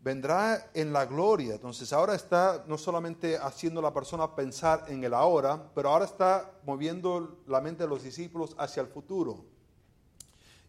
vendrá 0.04 0.70
en 0.74 0.92
la 0.92 1.06
gloria. 1.06 1.56
Entonces 1.56 1.94
ahora 1.94 2.13
está 2.13 2.66
no 2.68 2.78
solamente 2.78 3.38
haciendo 3.38 3.82
la 3.82 3.94
persona 3.94 4.36
pensar 4.36 4.86
en 4.89 5.04
el 5.04 5.13
ahora, 5.13 5.72
pero 5.74 5.89
ahora 5.89 6.06
está 6.06 6.52
moviendo 6.66 7.42
la 7.48 7.62
mente 7.62 7.84
de 7.84 7.89
los 7.89 8.04
discípulos 8.04 8.54
hacia 8.60 8.82
el 8.82 8.88
futuro. 8.88 9.46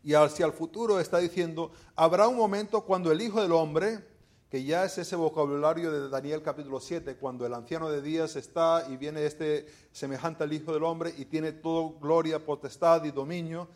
Y 0.05 0.15
hacia 0.15 0.47
el 0.47 0.53
futuro 0.53 1.01
está 1.01 1.19
diciendo, 1.19 1.73
habrá 1.97 2.29
un 2.29 2.37
momento 2.37 2.83
cuando 2.83 3.11
el 3.11 3.21
Hijo 3.21 3.43
del 3.43 3.53
Hombre, 3.53 4.07
que 4.55 4.63
ya 4.63 4.85
es 4.85 4.97
ese 4.99 5.17
vocabulario 5.17 5.91
de 5.91 6.09
Daniel 6.09 6.41
capítulo 6.41 6.79
7, 6.79 7.17
cuando 7.17 7.45
el 7.45 7.55
anciano 7.55 7.91
de 7.91 8.01
días 8.01 8.37
está 8.37 8.87
y 8.89 8.97
viene 8.97 9.27
este 9.27 9.67
semejante 9.91 10.45
al 10.45 10.53
Hijo 10.53 10.73
del 10.73 10.85
Hombre 10.85 11.13
y 11.19 11.25
tiene 11.25 11.51
todo 11.51 11.99
gloria, 11.99 12.47
potestad 12.47 13.03
y 13.03 13.11
dominio, 13.11 13.67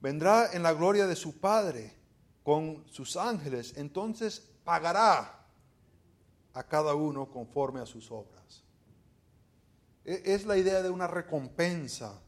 vendrá 0.00 0.54
en 0.54 0.62
la 0.62 0.72
gloria 0.72 1.06
de 1.06 1.14
su 1.14 1.38
Padre 1.38 1.94
con 2.42 2.82
sus 2.88 3.18
ángeles. 3.18 3.74
Entonces 3.76 4.50
pagará 4.64 5.44
a 6.54 6.62
cada 6.62 6.94
uno 6.94 7.30
conforme 7.30 7.80
a 7.82 7.84
sus 7.84 8.10
obras. 8.10 8.64
E, 10.02 10.22
es 10.24 10.46
la 10.46 10.56
idea 10.56 10.82
de 10.82 10.88
una 10.88 11.08
recompensa. 11.08 12.22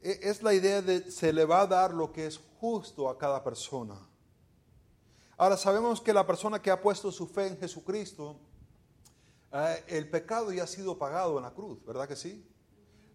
E, 0.00 0.20
es 0.22 0.40
la 0.40 0.54
idea 0.54 0.82
de 0.82 1.10
se 1.10 1.32
le 1.32 1.46
va 1.46 1.62
a 1.62 1.66
dar 1.66 1.92
lo 1.92 2.12
que 2.12 2.28
es 2.28 2.38
justo 2.60 3.08
a 3.08 3.18
cada 3.18 3.42
persona. 3.42 3.96
Ahora 5.36 5.56
sabemos 5.56 6.00
que 6.00 6.12
la 6.12 6.26
persona 6.26 6.62
que 6.62 6.70
ha 6.70 6.80
puesto 6.80 7.10
su 7.10 7.26
fe 7.26 7.48
en 7.48 7.58
Jesucristo, 7.58 8.36
eh, 9.52 9.84
el 9.88 10.08
pecado 10.08 10.52
ya 10.52 10.64
ha 10.64 10.66
sido 10.66 10.96
pagado 10.96 11.36
en 11.38 11.44
la 11.44 11.50
cruz, 11.52 11.84
¿verdad 11.84 12.06
que 12.06 12.16
sí? 12.16 12.46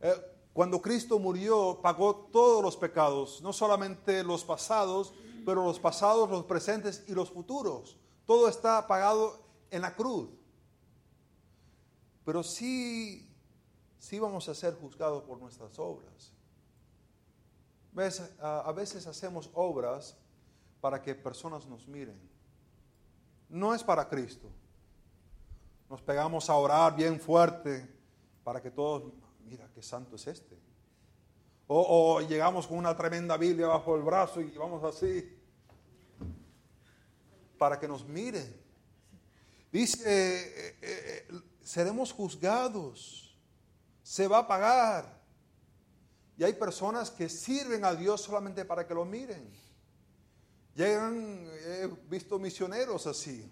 Eh, 0.01 0.13
cuando 0.51 0.81
Cristo 0.81 1.19
murió, 1.19 1.79
pagó 1.81 2.15
todos 2.31 2.61
los 2.61 2.75
pecados, 2.75 3.41
no 3.41 3.53
solamente 3.53 4.23
los 4.23 4.43
pasados, 4.43 5.13
pero 5.45 5.63
los 5.63 5.79
pasados, 5.79 6.29
los 6.29 6.43
presentes 6.43 7.05
y 7.07 7.13
los 7.13 7.31
futuros. 7.31 7.97
Todo 8.25 8.49
está 8.49 8.85
pagado 8.85 9.39
en 9.71 9.81
la 9.81 9.95
cruz. 9.95 10.29
Pero 12.25 12.43
sí, 12.43 13.33
sí 13.97 14.19
vamos 14.19 14.49
a 14.49 14.55
ser 14.55 14.75
juzgados 14.75 15.23
por 15.23 15.39
nuestras 15.39 15.79
obras. 15.79 16.33
A 18.39 18.71
veces 18.73 19.07
hacemos 19.07 19.49
obras 19.53 20.17
para 20.81 21.01
que 21.01 21.15
personas 21.15 21.65
nos 21.65 21.87
miren. 21.87 22.19
No 23.49 23.73
es 23.73 23.83
para 23.83 24.07
Cristo. 24.07 24.49
Nos 25.89 26.01
pegamos 26.01 26.49
a 26.49 26.55
orar 26.55 26.95
bien 26.95 27.19
fuerte 27.19 27.89
para 28.43 28.61
que 28.61 28.71
todos, 28.71 29.11
mira 29.43 29.69
qué 29.73 29.81
santo 29.81 30.15
es 30.15 30.27
este. 30.27 30.57
O, 31.67 32.21
llegamos 32.21 32.65
con 32.65 32.77
una 32.77 32.95
tremenda 32.95 33.37
Biblia 33.37 33.67
bajo 33.67 33.95
el 33.95 34.01
brazo 34.01 34.41
y 34.41 34.49
vamos 34.51 34.83
así 34.83 35.37
para 37.59 37.79
que 37.79 37.87
nos 37.87 38.07
miren. 38.07 38.59
Dice, 39.71 40.01
eh, 40.09 40.77
eh, 40.81 41.27
eh, 41.29 41.41
seremos 41.61 42.11
juzgados, 42.11 43.37
se 44.01 44.27
va 44.27 44.39
a 44.39 44.47
pagar. 44.47 45.19
Y 46.37 46.43
hay 46.43 46.53
personas 46.53 47.11
que 47.11 47.29
sirven 47.29 47.85
a 47.85 47.93
Dios 47.93 48.21
solamente 48.21 48.65
para 48.65 48.87
que 48.87 48.93
lo 48.95 49.05
miren. 49.05 49.51
Llegan, 50.79 51.45
he 51.65 51.89
visto 52.09 52.39
misioneros 52.39 53.05
así, 53.05 53.45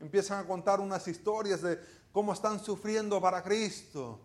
empiezan 0.00 0.42
a 0.42 0.46
contar 0.46 0.80
unas 0.80 1.06
historias 1.06 1.60
de 1.60 1.78
cómo 2.10 2.32
están 2.32 2.58
sufriendo 2.64 3.20
para 3.20 3.42
Cristo. 3.42 4.18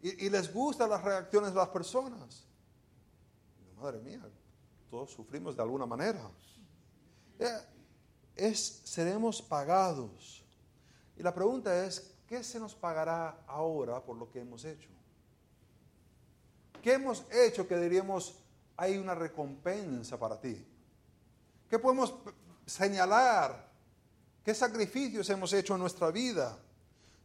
Y, 0.00 0.30
les 0.30 0.50
gustan 0.50 0.88
las 0.88 1.04
reacciones 1.04 1.50
de 1.50 1.56
las 1.56 1.68
personas. 1.68 2.46
Madre 3.76 4.00
mía, 4.00 4.26
todos 4.88 5.10
sufrimos 5.10 5.56
de 5.56 5.60
alguna 5.60 5.84
manera. 5.84 6.30
es 8.34 8.80
seremos 8.84 9.42
pagados. 9.42 10.42
Y 11.18 11.22
la 11.22 11.34
pregunta 11.34 11.84
es, 11.84 12.14
¿qué 12.26 12.42
se 12.42 12.58
nos 12.58 12.74
pagará 12.74 13.44
ahora 13.46 14.02
por 14.02 14.16
lo 14.16 14.30
que 14.30 14.40
hemos 14.40 14.64
hecho? 14.64 14.88
¿Qué 16.80 16.94
hemos 16.94 17.26
hecho 17.30 17.68
que 17.68 17.76
diríamos 17.76 18.36
hay 18.74 18.96
una 18.96 19.14
recompensa 19.14 20.18
para 20.18 20.40
ti? 20.40 20.66
¿Qué 21.68 21.78
podemos 21.78 22.14
señalar? 22.66 23.70
¿Qué 24.44 24.54
sacrificios 24.54 25.28
hemos 25.30 25.52
hecho 25.52 25.74
en 25.74 25.80
nuestra 25.80 26.10
vida? 26.10 26.58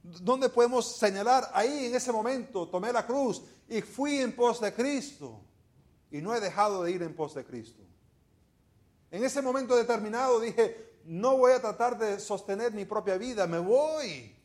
¿Dónde 0.02 0.50
podemos 0.50 0.96
señalar? 0.98 1.50
Ahí 1.54 1.88
en 1.88 1.96
ese 1.96 2.12
momento 2.12 2.68
tomé 2.68 2.94
la 2.94 3.06
cruz 3.06 3.44
y 3.68 3.82
fui 3.82 4.20
en 4.20 4.36
pos 4.36 4.62
de 4.62 4.74
Cristo 4.74 5.42
y 6.12 6.22
no 6.22 6.34
he 6.34 6.40
dejado 6.40 6.84
de 6.84 6.92
ir 6.92 7.04
en 7.04 7.16
pos 7.16 7.36
de 7.36 7.46
Cristo. 7.46 7.84
En 9.12 9.24
ese 9.24 9.42
momento 9.42 9.76
determinado 9.76 10.40
dije, 10.40 11.00
no 11.06 11.38
voy 11.38 11.52
a 11.52 11.62
tratar 11.62 11.98
de 11.98 12.20
sostener 12.20 12.72
mi 12.72 12.86
propia 12.86 13.18
vida, 13.18 13.48
me 13.48 13.60
voy 13.60 14.36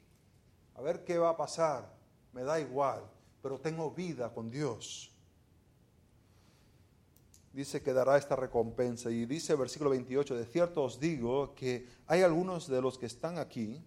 a 0.75 0.81
ver 0.81 1.05
qué 1.05 1.19
va 1.19 1.31
a 1.31 1.37
pasar, 1.37 1.95
me 2.33 2.43
da 2.43 2.59
igual, 2.59 3.03
pero 3.43 3.61
tengo 3.61 3.91
vida 3.91 4.33
con 4.33 4.51
Dios. 4.51 5.14
Dice 7.55 7.81
que 7.83 7.93
dará 7.93 8.17
esta 8.17 8.35
recompensa 8.35 9.13
y 9.13 9.27
dice 9.27 9.55
versículo 9.55 9.91
28, 9.91 10.35
de 10.35 10.45
cierto 10.45 10.83
os 10.83 10.99
digo 10.99 11.55
que 11.55 11.87
hay 12.09 12.23
algunos 12.23 12.67
de 12.67 12.83
los 12.83 12.99
que 12.99 13.07
están 13.07 13.39
aquí 13.39 13.81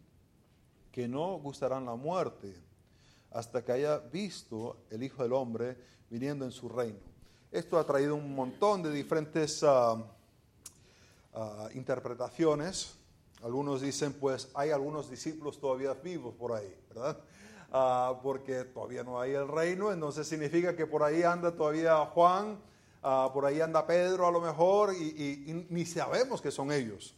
que 0.89 1.06
no 1.06 1.38
gustarán 1.39 1.86
la 1.86 1.95
muerte 1.95 2.56
hasta 3.30 3.65
que 3.65 3.73
haya 3.73 3.97
visto 3.99 4.77
el 4.89 5.03
Hijo 5.03 5.21
del 5.21 5.34
Hombre 5.34 5.75
viniendo 6.10 6.45
en 6.45 6.51
su 6.51 6.69
reino. 6.69 6.97
Esto 7.51 7.77
ha 7.77 7.86
traído 7.86 8.15
un 8.15 8.34
montón 8.34 8.84
de 8.84 8.89
diferentes 8.89 9.62
ah, 9.63 10.01
ah, 11.34 11.67
interpretaciones. 11.73 12.95
Algunos 13.43 13.82
dicen, 13.82 14.13
pues 14.13 14.49
hay 14.53 14.71
algunos 14.71 15.10
discípulos 15.10 15.60
todavía 15.60 15.93
vivos 15.93 16.34
por 16.36 16.53
ahí, 16.53 16.73
¿verdad? 16.88 17.17
Ah, 17.73 18.17
porque 18.23 18.63
todavía 18.63 19.03
no 19.03 19.19
hay 19.19 19.34
el 19.34 19.49
reino, 19.49 19.91
entonces 19.91 20.25
significa 20.25 20.73
que 20.73 20.88
por 20.88 21.03
ahí 21.03 21.23
anda 21.23 21.53
todavía 21.53 21.97
Juan, 22.06 22.58
por 23.01 23.45
ahí 23.45 23.62
anda 23.62 23.86
Pedro 23.86 24.27
a 24.27 24.31
lo 24.31 24.41
mejor, 24.41 24.93
y 24.93 25.65
ni 25.69 25.86
sabemos 25.86 26.41
que 26.41 26.51
son 26.51 26.71
ellos. 26.71 27.15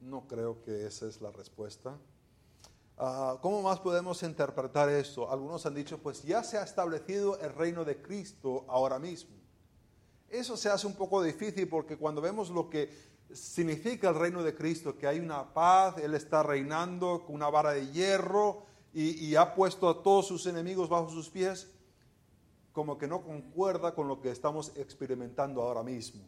No 0.00 0.26
creo 0.28 0.62
que 0.62 0.86
esa 0.86 1.06
es 1.06 1.20
la 1.20 1.30
respuesta. 1.32 1.96
Ah, 3.00 3.38
¿Cómo 3.40 3.62
más 3.62 3.78
podemos 3.78 4.22
interpretar 4.24 4.88
esto? 4.88 5.30
Algunos 5.30 5.64
han 5.66 5.74
dicho, 5.74 5.98
pues 5.98 6.24
ya 6.24 6.42
se 6.42 6.58
ha 6.58 6.64
establecido 6.64 7.38
el 7.40 7.54
reino 7.54 7.84
de 7.84 8.02
Cristo 8.02 8.64
ahora 8.68 8.98
mismo. 8.98 9.36
Eso 10.28 10.56
se 10.56 10.68
hace 10.68 10.86
un 10.86 10.94
poco 10.94 11.22
difícil 11.22 11.68
porque 11.68 11.96
cuando 11.96 12.20
vemos 12.20 12.50
lo 12.50 12.68
que 12.68 12.90
significa 13.32 14.08
el 14.08 14.16
reino 14.16 14.42
de 14.42 14.54
Cristo, 14.54 14.98
que 14.98 15.06
hay 15.06 15.20
una 15.20 15.54
paz, 15.54 15.96
Él 15.98 16.14
está 16.14 16.42
reinando 16.42 17.24
con 17.24 17.36
una 17.36 17.48
vara 17.50 17.72
de 17.72 17.86
hierro 17.92 18.64
y, 18.92 19.36
ha 19.36 19.54
puesto 19.54 19.88
a 19.88 20.02
todos 20.02 20.26
sus 20.26 20.46
enemigos 20.46 20.88
bajo 20.88 21.08
sus 21.08 21.30
pies, 21.30 21.70
como 22.78 22.96
que 22.96 23.08
no 23.08 23.22
concuerda 23.22 23.92
con 23.92 24.06
lo 24.06 24.20
que 24.20 24.30
estamos 24.30 24.70
experimentando 24.76 25.62
ahora 25.62 25.82
mismo. 25.82 26.22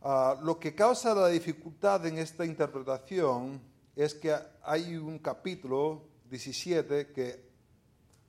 Ah, 0.00 0.34
lo 0.42 0.58
que 0.58 0.74
causa 0.74 1.14
la 1.14 1.28
dificultad 1.28 2.06
en 2.06 2.16
esta 2.16 2.46
interpretación 2.46 3.60
es 3.94 4.14
que 4.14 4.34
hay 4.62 4.96
un 4.96 5.18
capítulo 5.18 6.04
17 6.30 7.12
que 7.12 7.50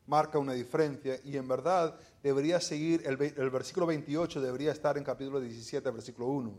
marca 0.07 0.37
una 0.37 0.51
diferencia 0.51 1.17
y 1.23 1.37
en 1.37 1.47
verdad 1.47 1.97
debería 2.21 2.59
seguir, 2.59 3.03
el, 3.05 3.15
versículo 3.49 3.85
28 3.85 4.41
debería 4.41 4.73
estar 4.73 4.97
en 4.97 5.05
capítulo 5.05 5.39
17, 5.39 5.89
versículo 5.91 6.27
1. 6.27 6.53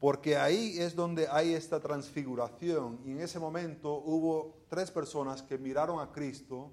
Porque 0.00 0.36
ahí 0.36 0.76
es 0.76 0.96
donde 0.96 1.28
hay 1.28 1.54
esta 1.54 1.78
transfiguración 1.78 2.98
y 3.04 3.12
en 3.12 3.20
ese 3.20 3.38
momento 3.38 3.94
hubo 3.94 4.56
tres 4.68 4.90
personas 4.90 5.40
que 5.40 5.56
miraron 5.56 6.00
a 6.00 6.10
Cristo 6.10 6.72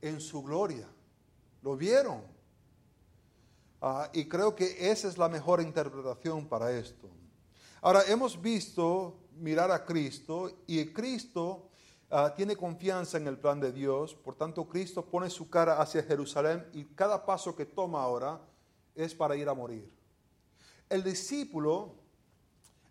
en 0.00 0.18
su 0.18 0.42
gloria. 0.42 0.88
Lo 1.62 1.76
vieron. 1.76 2.22
Ah, 3.80 4.10
y 4.12 4.28
creo 4.28 4.54
que 4.54 4.90
esa 4.90 5.08
es 5.08 5.18
la 5.18 5.28
mejor 5.28 5.60
interpretación 5.60 6.46
para 6.46 6.70
esto. 6.70 7.08
Ahora, 7.80 8.02
hemos 8.06 8.40
visto 8.40 9.18
mirar 9.38 9.70
a 9.72 9.84
Cristo 9.84 10.62
y 10.66 10.84
Cristo 10.92 11.68
ah, 12.10 12.32
tiene 12.36 12.56
confianza 12.56 13.16
en 13.16 13.26
el 13.26 13.38
plan 13.38 13.58
de 13.60 13.72
Dios, 13.72 14.14
por 14.14 14.36
tanto 14.36 14.68
Cristo 14.68 15.04
pone 15.04 15.30
su 15.30 15.50
cara 15.50 15.80
hacia 15.80 16.02
Jerusalén 16.02 16.64
y 16.72 16.84
cada 16.84 17.24
paso 17.26 17.56
que 17.56 17.66
toma 17.66 18.02
ahora 18.02 18.40
es 18.94 19.14
para 19.14 19.36
ir 19.36 19.48
a 19.48 19.54
morir. 19.54 19.90
El 20.88 21.02
discípulo, 21.02 21.94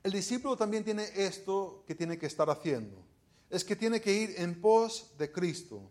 el 0.04 0.12
discípulo 0.12 0.58
también 0.58 0.84
tiene 0.84 1.08
esto 1.16 1.84
que 1.88 1.96
tiene 1.96 2.18
que 2.18 2.26
estar 2.26 2.50
haciendo, 2.50 2.98
es 3.50 3.64
que 3.64 3.76
tiene 3.76 4.02
que 4.02 4.12
ir 4.12 4.34
en 4.38 4.60
pos 4.60 5.14
de 5.18 5.32
Cristo. 5.32 5.90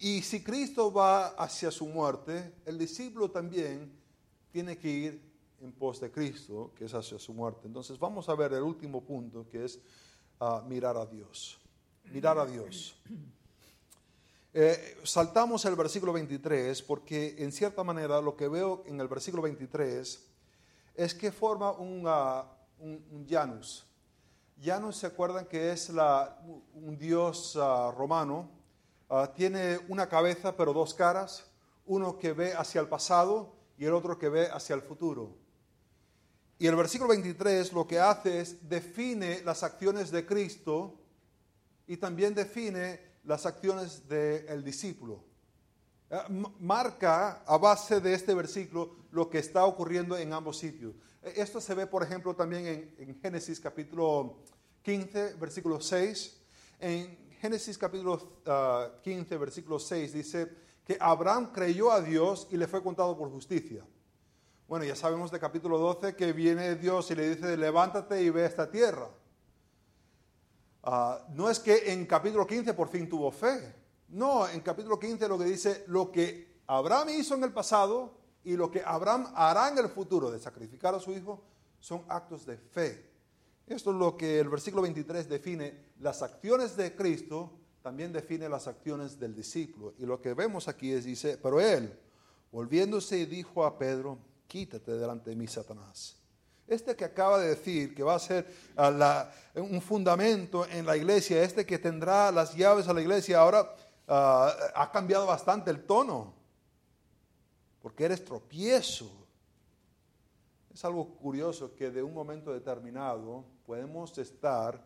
Y 0.00 0.22
si 0.22 0.42
Cristo 0.42 0.92
va 0.92 1.28
hacia 1.28 1.70
su 1.70 1.86
muerte, 1.86 2.54
el 2.64 2.78
discípulo 2.78 3.30
también 3.30 3.92
tiene 4.52 4.78
que 4.78 4.88
ir 4.88 5.28
en 5.60 5.72
pos 5.72 6.00
de 6.00 6.10
Cristo, 6.10 6.72
que 6.76 6.84
es 6.84 6.94
hacia 6.94 7.18
su 7.18 7.34
muerte. 7.34 7.66
Entonces 7.66 7.98
vamos 7.98 8.28
a 8.28 8.34
ver 8.34 8.52
el 8.52 8.62
último 8.62 9.02
punto, 9.02 9.48
que 9.48 9.64
es 9.64 9.80
ah, 10.40 10.62
mirar 10.66 10.96
a 10.96 11.04
Dios. 11.04 11.58
Mirar 12.04 12.38
a 12.38 12.46
Dios. 12.46 12.96
Eh, 14.54 14.96
saltamos 15.04 15.64
el 15.66 15.76
versículo 15.76 16.12
23 16.12 16.80
porque 16.82 17.36
en 17.38 17.52
cierta 17.52 17.84
manera 17.84 18.20
lo 18.20 18.34
que 18.34 18.48
veo 18.48 18.82
en 18.86 18.98
el 18.98 19.06
versículo 19.06 19.42
23 19.42 20.26
es 20.94 21.14
que 21.14 21.30
forma 21.30 21.72
un, 21.72 22.06
uh, 22.06 22.44
un, 22.80 23.26
Janus. 23.28 23.84
Janus 24.60 24.96
se 24.96 25.06
acuerdan 25.06 25.44
que 25.44 25.70
es 25.70 25.90
un 25.90 26.96
dios 26.98 27.58
ah, 27.60 27.92
romano. 27.96 28.57
Tiene 29.34 29.78
una 29.88 30.08
cabeza 30.08 30.56
pero 30.56 30.72
dos 30.72 30.94
caras, 30.94 31.44
uno 31.86 32.18
que 32.18 32.32
ve 32.32 32.52
hacia 32.52 32.80
el 32.80 32.88
pasado 32.88 33.54
y 33.78 33.84
el 33.84 33.94
otro 33.94 34.18
que 34.18 34.28
ve 34.28 34.48
hacia 34.48 34.74
el 34.74 34.82
futuro. 34.82 35.36
Y 36.58 36.66
el 36.66 36.74
versículo 36.74 37.10
23 37.10 37.72
lo 37.72 37.86
que 37.86 38.00
hace 38.00 38.40
es 38.40 38.68
define 38.68 39.42
las 39.44 39.62
acciones 39.62 40.10
de 40.10 40.26
Cristo 40.26 40.98
y 41.86 41.96
también 41.96 42.34
define 42.34 43.00
las 43.24 43.46
acciones 43.46 44.08
del 44.08 44.64
discípulo. 44.64 45.24
Eh, 46.10 46.16
marca 46.58 47.42
a 47.46 47.56
base 47.58 48.00
de 48.00 48.14
este 48.14 48.34
versículo 48.34 48.96
lo 49.12 49.30
que 49.30 49.38
está 49.38 49.64
ocurriendo 49.66 50.16
en 50.16 50.32
ambos 50.32 50.58
sitios. 50.58 50.94
Eh, 51.22 51.34
esto 51.36 51.60
se 51.60 51.74
ve, 51.74 51.86
por 51.86 52.02
ejemplo, 52.02 52.34
también 52.34 52.94
en, 52.98 53.20
Génesis 53.20 53.60
capítulo 53.60 54.38
15, 54.82 55.34
versículo 55.34 55.80
6. 55.80 56.40
En 56.80 57.27
Génesis 57.40 57.78
capítulo 57.78 58.18
15, 59.02 59.34
ah, 59.34 59.38
versículo 59.38 59.78
6 59.78 60.12
dice 60.12 60.56
que 60.84 60.96
Abraham 61.00 61.52
creyó 61.52 61.92
a 61.92 62.00
Dios 62.00 62.48
y 62.50 62.56
le 62.56 62.66
fue 62.66 62.82
contado 62.82 63.16
por 63.16 63.30
justicia. 63.30 63.86
Bueno, 64.66 64.84
ya 64.84 64.96
sabemos 64.96 65.30
de 65.30 65.38
capítulo 65.38 65.78
12 65.78 66.16
que 66.16 66.32
viene 66.32 66.74
Dios 66.74 67.10
y 67.12 67.14
le 67.14 67.36
dice, 67.36 67.56
levántate 67.56 68.22
y 68.22 68.30
ve 68.30 68.44
esta 68.44 68.68
tierra. 68.68 69.08
Ah, 70.82 71.26
no 71.30 71.48
es 71.48 71.60
que 71.60 71.92
en 71.92 72.06
capítulo 72.06 72.44
15 72.44 72.74
por 72.74 72.88
fin 72.88 73.08
tuvo 73.08 73.30
fe. 73.30 73.72
No, 74.08 74.48
en 74.48 74.60
capítulo 74.60 74.98
15 74.98 75.28
lo 75.28 75.38
que 75.38 75.44
dice, 75.44 75.84
lo 75.86 76.10
que 76.10 76.62
Abraham 76.66 77.10
hizo 77.10 77.36
en 77.36 77.44
el 77.44 77.52
pasado 77.52 78.14
y 78.42 78.56
lo 78.56 78.68
que 78.68 78.82
Abraham 78.84 79.32
hará 79.36 79.68
en 79.68 79.78
el 79.78 79.88
futuro 79.88 80.30
de 80.30 80.40
sacrificar 80.40 80.92
a 80.92 80.98
su 81.00 81.12
hijo 81.12 81.40
son 81.78 82.04
actos 82.08 82.44
de 82.44 82.56
fe. 82.56 83.07
Esto 83.68 83.90
es 83.90 83.96
lo 83.96 84.16
que 84.16 84.40
el 84.40 84.48
versículo 84.48 84.82
23 84.82 85.28
define. 85.28 85.74
Las 86.00 86.22
acciones 86.22 86.74
de 86.74 86.96
Cristo 86.96 87.52
también 87.82 88.12
define 88.12 88.48
las 88.48 88.66
acciones 88.66 89.20
del 89.20 89.34
discípulo. 89.34 89.92
Y 89.98 90.06
lo 90.06 90.22
que 90.22 90.32
vemos 90.32 90.68
aquí 90.68 90.90
es, 90.90 91.04
dice, 91.04 91.36
pero 91.36 91.60
él, 91.60 91.92
volviéndose, 92.50 93.26
dijo 93.26 93.66
a 93.66 93.78
Pedro, 93.78 94.18
quítate 94.46 94.92
delante 94.92 95.30
de 95.30 95.36
mí, 95.36 95.46
Satanás. 95.46 96.16
Este 96.66 96.96
que 96.96 97.04
acaba 97.04 97.38
de 97.38 97.48
decir 97.48 97.94
que 97.94 98.02
va 98.02 98.14
a 98.14 98.18
ser 98.18 98.46
un 99.54 99.82
fundamento 99.82 100.66
en 100.66 100.86
la 100.86 100.96
iglesia, 100.96 101.42
este 101.42 101.66
que 101.66 101.78
tendrá 101.78 102.32
las 102.32 102.54
llaves 102.54 102.88
a 102.88 102.94
la 102.94 103.02
iglesia, 103.02 103.40
ahora 103.40 103.74
ah, 104.06 104.54
ha 104.74 104.90
cambiado 104.90 105.26
bastante 105.26 105.70
el 105.70 105.84
tono, 105.84 106.34
porque 107.82 108.06
eres 108.06 108.24
tropiezo. 108.24 109.10
Es 110.72 110.84
algo 110.86 111.16
curioso 111.16 111.74
que 111.74 111.90
de 111.90 112.02
un 112.02 112.14
momento 112.14 112.52
determinado 112.52 113.57
podemos 113.68 114.16
estar 114.16 114.82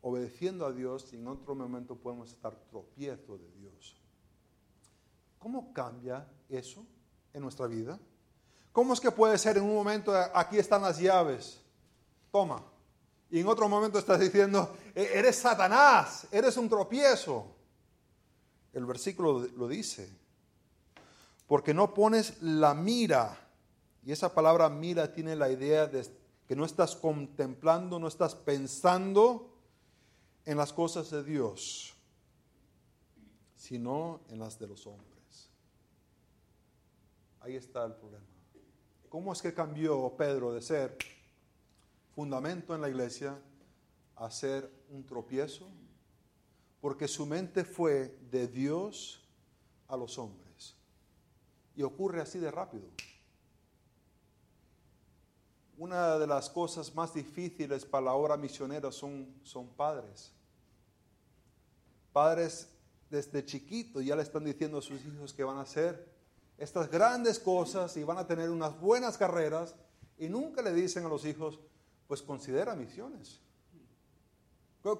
obedeciendo 0.00 0.64
a 0.64 0.72
Dios 0.72 1.12
y 1.12 1.16
en 1.16 1.26
otro 1.26 1.56
momento 1.56 1.96
podemos 1.96 2.30
estar 2.30 2.54
tropiezo 2.70 3.36
de 3.36 3.50
Dios. 3.50 4.00
¿Cómo 5.36 5.72
cambia 5.72 6.24
eso 6.48 6.86
en 7.32 7.42
nuestra 7.42 7.66
vida? 7.66 7.98
¿Cómo 8.70 8.94
es 8.94 9.00
que 9.00 9.10
puede 9.10 9.36
ser 9.36 9.56
en 9.56 9.64
un 9.64 9.74
momento, 9.74 10.12
aquí 10.32 10.58
están 10.58 10.82
las 10.82 11.00
llaves, 11.00 11.60
toma, 12.30 12.62
y 13.28 13.40
en 13.40 13.48
otro 13.48 13.68
momento 13.68 13.98
estás 13.98 14.20
diciendo, 14.20 14.76
e-, 14.94 15.10
eres 15.12 15.34
Satanás, 15.34 16.28
eres 16.30 16.56
un 16.56 16.68
tropiezo? 16.68 17.52
El 18.72 18.86
versículo 18.86 19.40
lo 19.56 19.66
dice, 19.66 20.08
porque 21.48 21.74
no 21.74 21.92
pones 21.92 22.40
la 22.40 22.74
mira, 22.74 23.36
y 24.04 24.12
esa 24.12 24.32
palabra 24.32 24.68
mira 24.68 25.12
tiene 25.12 25.34
la 25.34 25.50
idea 25.50 25.88
de, 25.88 26.23
que 26.46 26.54
no 26.54 26.64
estás 26.64 26.94
contemplando, 26.94 27.98
no 27.98 28.08
estás 28.08 28.34
pensando 28.34 29.50
en 30.44 30.56
las 30.56 30.72
cosas 30.72 31.10
de 31.10 31.24
Dios, 31.24 31.94
sino 33.56 34.20
en 34.28 34.38
las 34.38 34.58
de 34.58 34.66
los 34.66 34.86
hombres. 34.86 35.50
Ahí 37.40 37.56
está 37.56 37.84
el 37.84 37.94
problema. 37.94 38.24
¿Cómo 39.08 39.32
es 39.32 39.40
que 39.40 39.54
cambió 39.54 40.14
Pedro 40.16 40.52
de 40.52 40.60
ser 40.60 40.98
fundamento 42.14 42.74
en 42.74 42.80
la 42.80 42.88
iglesia 42.88 43.40
a 44.16 44.30
ser 44.30 44.70
un 44.90 45.04
tropiezo? 45.04 45.68
Porque 46.80 47.08
su 47.08 47.24
mente 47.24 47.64
fue 47.64 48.18
de 48.30 48.48
Dios 48.48 49.22
a 49.88 49.96
los 49.96 50.18
hombres. 50.18 50.76
Y 51.76 51.82
ocurre 51.82 52.20
así 52.20 52.38
de 52.38 52.50
rápido. 52.50 52.88
Una 55.76 56.18
de 56.18 56.26
las 56.26 56.48
cosas 56.48 56.94
más 56.94 57.12
difíciles 57.12 57.84
para 57.84 58.06
la 58.06 58.12
obra 58.14 58.36
misionera 58.36 58.92
son, 58.92 59.34
son 59.42 59.68
padres. 59.68 60.32
Padres 62.12 62.68
desde 63.10 63.44
chiquito 63.44 64.00
ya 64.00 64.14
le 64.16 64.22
están 64.22 64.44
diciendo 64.44 64.78
a 64.78 64.82
sus 64.82 65.04
hijos 65.04 65.32
que 65.32 65.44
van 65.44 65.58
a 65.58 65.62
hacer 65.62 66.12
estas 66.58 66.90
grandes 66.90 67.38
cosas 67.38 67.96
y 67.96 68.04
van 68.04 68.18
a 68.18 68.26
tener 68.26 68.50
unas 68.50 68.78
buenas 68.80 69.18
carreras 69.18 69.74
y 70.18 70.28
nunca 70.28 70.62
le 70.62 70.72
dicen 70.72 71.04
a 71.04 71.08
los 71.08 71.24
hijos, 71.24 71.58
pues 72.06 72.22
considera 72.22 72.74
misiones. 72.76 73.40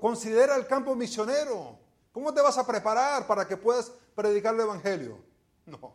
Considera 0.00 0.56
el 0.56 0.66
campo 0.66 0.94
misionero. 0.94 1.78
¿Cómo 2.12 2.32
te 2.32 2.40
vas 2.40 2.56
a 2.58 2.66
preparar 2.66 3.26
para 3.26 3.46
que 3.46 3.56
puedas 3.56 3.92
predicar 4.14 4.54
el 4.54 4.60
Evangelio? 4.62 5.18
No. 5.66 5.94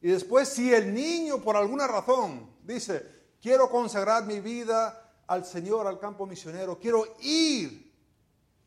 Y 0.00 0.08
después, 0.08 0.48
si 0.48 0.72
el 0.72 0.94
niño 0.94 1.42
por 1.42 1.56
alguna 1.56 1.86
razón 1.86 2.50
dice, 2.62 3.04
quiero 3.40 3.70
consagrar 3.70 4.24
mi 4.24 4.40
vida 4.40 5.22
al 5.26 5.44
Señor, 5.44 5.86
al 5.86 5.98
campo 5.98 6.26
misionero, 6.26 6.78
quiero 6.78 7.16
ir, 7.20 7.92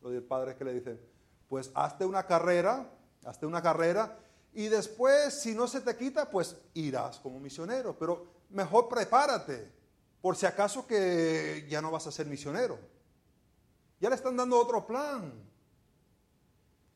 lo 0.00 0.10
del 0.10 0.22
padre 0.22 0.56
que 0.56 0.64
le 0.64 0.74
dice, 0.74 1.00
pues 1.48 1.70
hazte 1.74 2.04
una 2.04 2.26
carrera, 2.26 2.90
hazte 3.24 3.46
una 3.46 3.62
carrera 3.62 4.18
y 4.54 4.68
después, 4.68 5.34
si 5.34 5.52
no 5.52 5.66
se 5.66 5.80
te 5.80 5.96
quita, 5.96 6.30
pues 6.30 6.56
irás 6.74 7.18
como 7.18 7.40
misionero. 7.40 7.98
Pero 7.98 8.26
mejor 8.50 8.88
prepárate, 8.88 9.72
por 10.22 10.36
si 10.36 10.46
acaso 10.46 10.86
que 10.86 11.66
ya 11.68 11.82
no 11.82 11.90
vas 11.90 12.06
a 12.06 12.12
ser 12.12 12.26
misionero. 12.26 12.78
Ya 14.00 14.08
le 14.08 14.14
están 14.14 14.36
dando 14.36 14.56
otro 14.58 14.86
plan. 14.86 15.32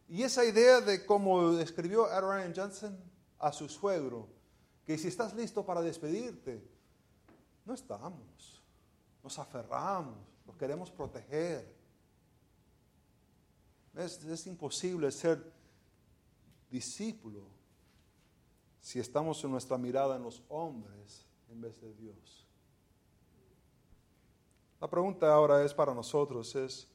Y 0.08 0.22
esa 0.22 0.44
idea 0.44 0.80
de 0.80 1.04
como 1.04 1.58
escribió 1.58 2.06
Ryan 2.06 2.54
Johnson 2.54 3.07
a 3.38 3.52
su 3.52 3.68
suegro, 3.68 4.28
que 4.84 4.98
si 4.98 5.08
estás 5.08 5.34
listo 5.34 5.64
para 5.64 5.82
despedirte, 5.82 6.62
no 7.64 7.74
estamos. 7.74 8.62
Nos 9.22 9.38
aferramos, 9.38 10.16
nos 10.46 10.56
queremos 10.56 10.90
proteger. 10.90 11.76
Es, 13.94 14.24
es 14.24 14.46
imposible 14.46 15.10
ser 15.10 15.52
discípulo 16.70 17.42
si 18.80 19.00
estamos 19.00 19.42
en 19.44 19.50
nuestra 19.50 19.76
mirada 19.76 20.16
en 20.16 20.22
los 20.22 20.42
hombres 20.48 21.26
en 21.50 21.60
vez 21.60 21.80
de 21.80 21.92
Dios. 21.94 22.46
La 24.80 24.88
pregunta 24.88 25.32
ahora 25.32 25.64
es 25.64 25.74
para 25.74 25.92
nosotros, 25.92 26.54
es 26.54 26.86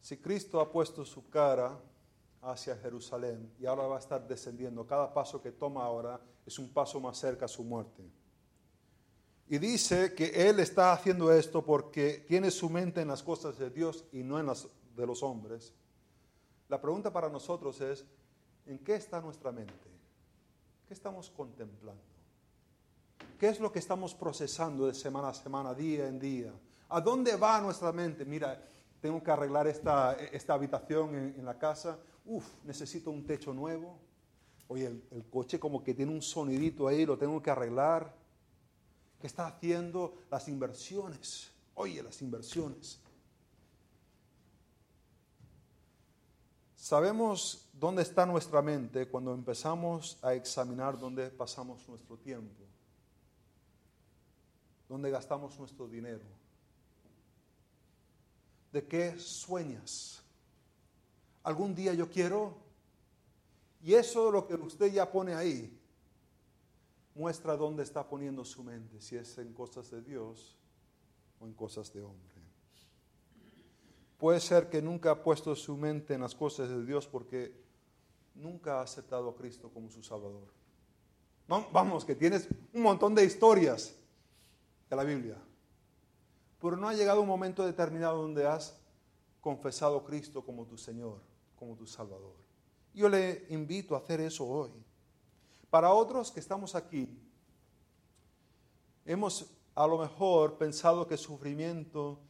si 0.00 0.16
Cristo 0.16 0.60
ha 0.60 0.70
puesto 0.70 1.04
su 1.04 1.28
cara 1.28 1.78
hacia 2.50 2.76
Jerusalén 2.76 3.52
y 3.58 3.66
ahora 3.66 3.86
va 3.86 3.96
a 3.96 4.00
estar 4.00 4.26
descendiendo, 4.26 4.86
cada 4.86 5.12
paso 5.12 5.40
que 5.42 5.52
toma 5.52 5.84
ahora 5.84 6.20
es 6.44 6.58
un 6.58 6.68
paso 6.70 7.00
más 7.00 7.18
cerca 7.18 7.44
a 7.44 7.48
su 7.48 7.64
muerte. 7.64 8.02
Y 9.48 9.58
dice 9.58 10.14
que 10.14 10.48
Él 10.48 10.60
está 10.60 10.92
haciendo 10.92 11.32
esto 11.32 11.64
porque 11.64 12.24
tiene 12.26 12.50
su 12.50 12.68
mente 12.68 13.00
en 13.00 13.08
las 13.08 13.22
cosas 13.22 13.58
de 13.58 13.70
Dios 13.70 14.04
y 14.12 14.22
no 14.22 14.40
en 14.40 14.46
las 14.46 14.68
de 14.96 15.06
los 15.06 15.22
hombres. 15.22 15.72
La 16.68 16.80
pregunta 16.80 17.12
para 17.12 17.28
nosotros 17.28 17.80
es, 17.80 18.04
¿En 18.66 18.78
qué 18.80 18.96
está 18.96 19.20
nuestra 19.20 19.52
mente? 19.52 19.72
¿Qué 20.86 20.94
estamos 20.94 21.30
contemplando? 21.30 22.02
¿Qué 23.38 23.48
es 23.48 23.60
lo 23.60 23.70
que 23.70 23.78
estamos 23.78 24.14
procesando 24.14 24.86
de 24.86 24.94
semana 24.94 25.28
a 25.28 25.34
semana, 25.34 25.72
día 25.72 26.08
en 26.08 26.18
día? 26.18 26.52
¿A 26.88 27.00
dónde 27.00 27.36
va 27.36 27.60
nuestra 27.60 27.92
mente? 27.92 28.24
Mira, 28.24 28.60
tengo 29.00 29.22
que 29.22 29.30
arreglar 29.30 29.68
esta, 29.68 30.14
esta 30.14 30.54
habitación 30.54 31.14
en, 31.14 31.44
la 31.44 31.56
casa. 31.56 31.98
Uf, 32.26 32.44
necesito 32.64 33.10
un 33.10 33.24
techo 33.24 33.54
nuevo. 33.54 33.98
Oye, 34.68 34.86
el, 34.86 35.02
el 35.12 35.24
coche 35.26 35.58
como 35.58 35.82
que 35.82 35.94
tiene 35.94 36.12
un 36.12 36.22
sonidito 36.22 36.88
ahí, 36.88 37.06
lo 37.06 37.16
tengo 37.16 37.40
que 37.42 37.50
arreglar. 37.50 38.14
¿Qué 39.20 39.26
está 39.26 39.46
haciendo? 39.46 40.18
Las 40.30 40.48
inversiones. 40.48 41.50
Oye, 41.74 42.02
las 42.02 42.20
inversiones. 42.20 43.00
Sabemos 46.86 47.68
dónde 47.72 48.02
está 48.02 48.24
nuestra 48.24 48.62
mente 48.62 49.08
cuando 49.08 49.34
empezamos 49.34 50.18
a 50.22 50.34
examinar 50.34 50.96
dónde 50.96 51.30
pasamos 51.30 51.88
nuestro 51.88 52.16
tiempo, 52.16 52.62
dónde 54.88 55.10
gastamos 55.10 55.58
nuestro 55.58 55.88
dinero, 55.88 56.22
de 58.72 58.86
qué 58.86 59.18
sueñas. 59.18 60.22
Algún 61.46 61.76
día 61.76 61.94
yo 61.94 62.10
quiero, 62.10 62.56
y 63.80 63.94
eso 63.94 64.32
lo 64.32 64.48
que 64.48 64.54
usted 64.56 64.92
ya 64.92 65.08
pone 65.12 65.32
ahí, 65.32 65.78
muestra 67.14 67.56
dónde 67.56 67.84
está 67.84 68.08
poniendo 68.08 68.44
su 68.44 68.64
mente, 68.64 69.00
si 69.00 69.14
es 69.14 69.38
en 69.38 69.52
cosas 69.52 69.88
de 69.92 70.02
Dios 70.02 70.58
o 71.38 71.46
en 71.46 71.54
cosas 71.54 71.92
de 71.92 72.02
hombre. 72.02 72.34
Puede 74.18 74.40
ser 74.40 74.68
que 74.68 74.82
nunca 74.82 75.12
ha 75.12 75.22
puesto 75.22 75.54
su 75.54 75.76
mente 75.76 76.14
en 76.14 76.22
las 76.22 76.34
cosas 76.34 76.68
de 76.68 76.84
Dios 76.84 77.06
porque 77.06 77.54
nunca 78.34 78.80
ha 78.80 78.82
aceptado 78.82 79.28
a 79.28 79.36
Cristo 79.36 79.70
como 79.72 79.88
su 79.88 80.02
Salvador. 80.02 80.52
Vamos, 81.46 82.04
que 82.04 82.16
tienes 82.16 82.48
un 82.72 82.82
montón 82.82 83.14
de 83.14 83.24
historias 83.24 83.94
de 84.90 84.96
la 84.96 85.04
Biblia, 85.04 85.40
pero 86.60 86.76
no 86.76 86.88
ha 86.88 86.94
llegado 86.94 87.20
un 87.20 87.28
momento 87.28 87.64
determinado 87.64 88.20
donde 88.20 88.48
has 88.48 88.76
confesado 89.40 89.98
a 89.98 90.04
Cristo 90.04 90.44
como 90.44 90.66
tu 90.66 90.76
Señor, 90.76 91.20
como 91.66 91.76
tu 91.76 91.86
Salvador. 91.86 92.36
Yo 92.94 93.08
le 93.08 93.44
invito 93.48 93.96
a 93.96 93.98
hacer 93.98 94.20
eso 94.20 94.46
hoy. 94.46 94.70
Para 95.68 95.92
otros 95.92 96.30
que 96.30 96.38
estamos 96.38 96.76
aquí, 96.76 97.08
hemos 99.04 99.50
a 99.74 99.84
lo 99.88 99.98
mejor 99.98 100.58
pensado 100.58 101.08
que 101.08 101.16
sufrimiento 101.16 102.20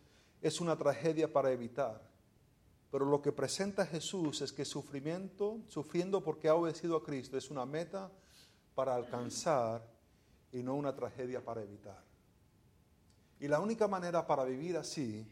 es 0.40 0.58
una 0.58 0.74
tragedia 0.74 1.30
para 1.30 1.52
evitar. 1.52 2.00
Pero 2.90 3.04
lo 3.04 3.20
que 3.20 3.30
presenta 3.30 3.84
Jesús 3.84 4.40
es 4.40 4.54
que 4.54 4.64
sufrimiento, 4.64 5.60
sufriendo 5.68 6.24
porque 6.24 6.48
ha 6.48 6.54
obedecido 6.54 6.96
a 6.96 7.04
Cristo, 7.04 7.36
es 7.36 7.50
una 7.50 7.66
meta 7.66 8.10
para 8.74 8.94
alcanzar 8.94 9.86
y 10.50 10.62
no 10.62 10.76
una 10.76 10.96
tragedia 10.96 11.44
para 11.44 11.62
evitar. 11.62 12.02
Y 13.38 13.48
la 13.48 13.60
única 13.60 13.86
manera 13.86 14.26
para 14.26 14.44
vivir 14.44 14.78
así 14.78 15.28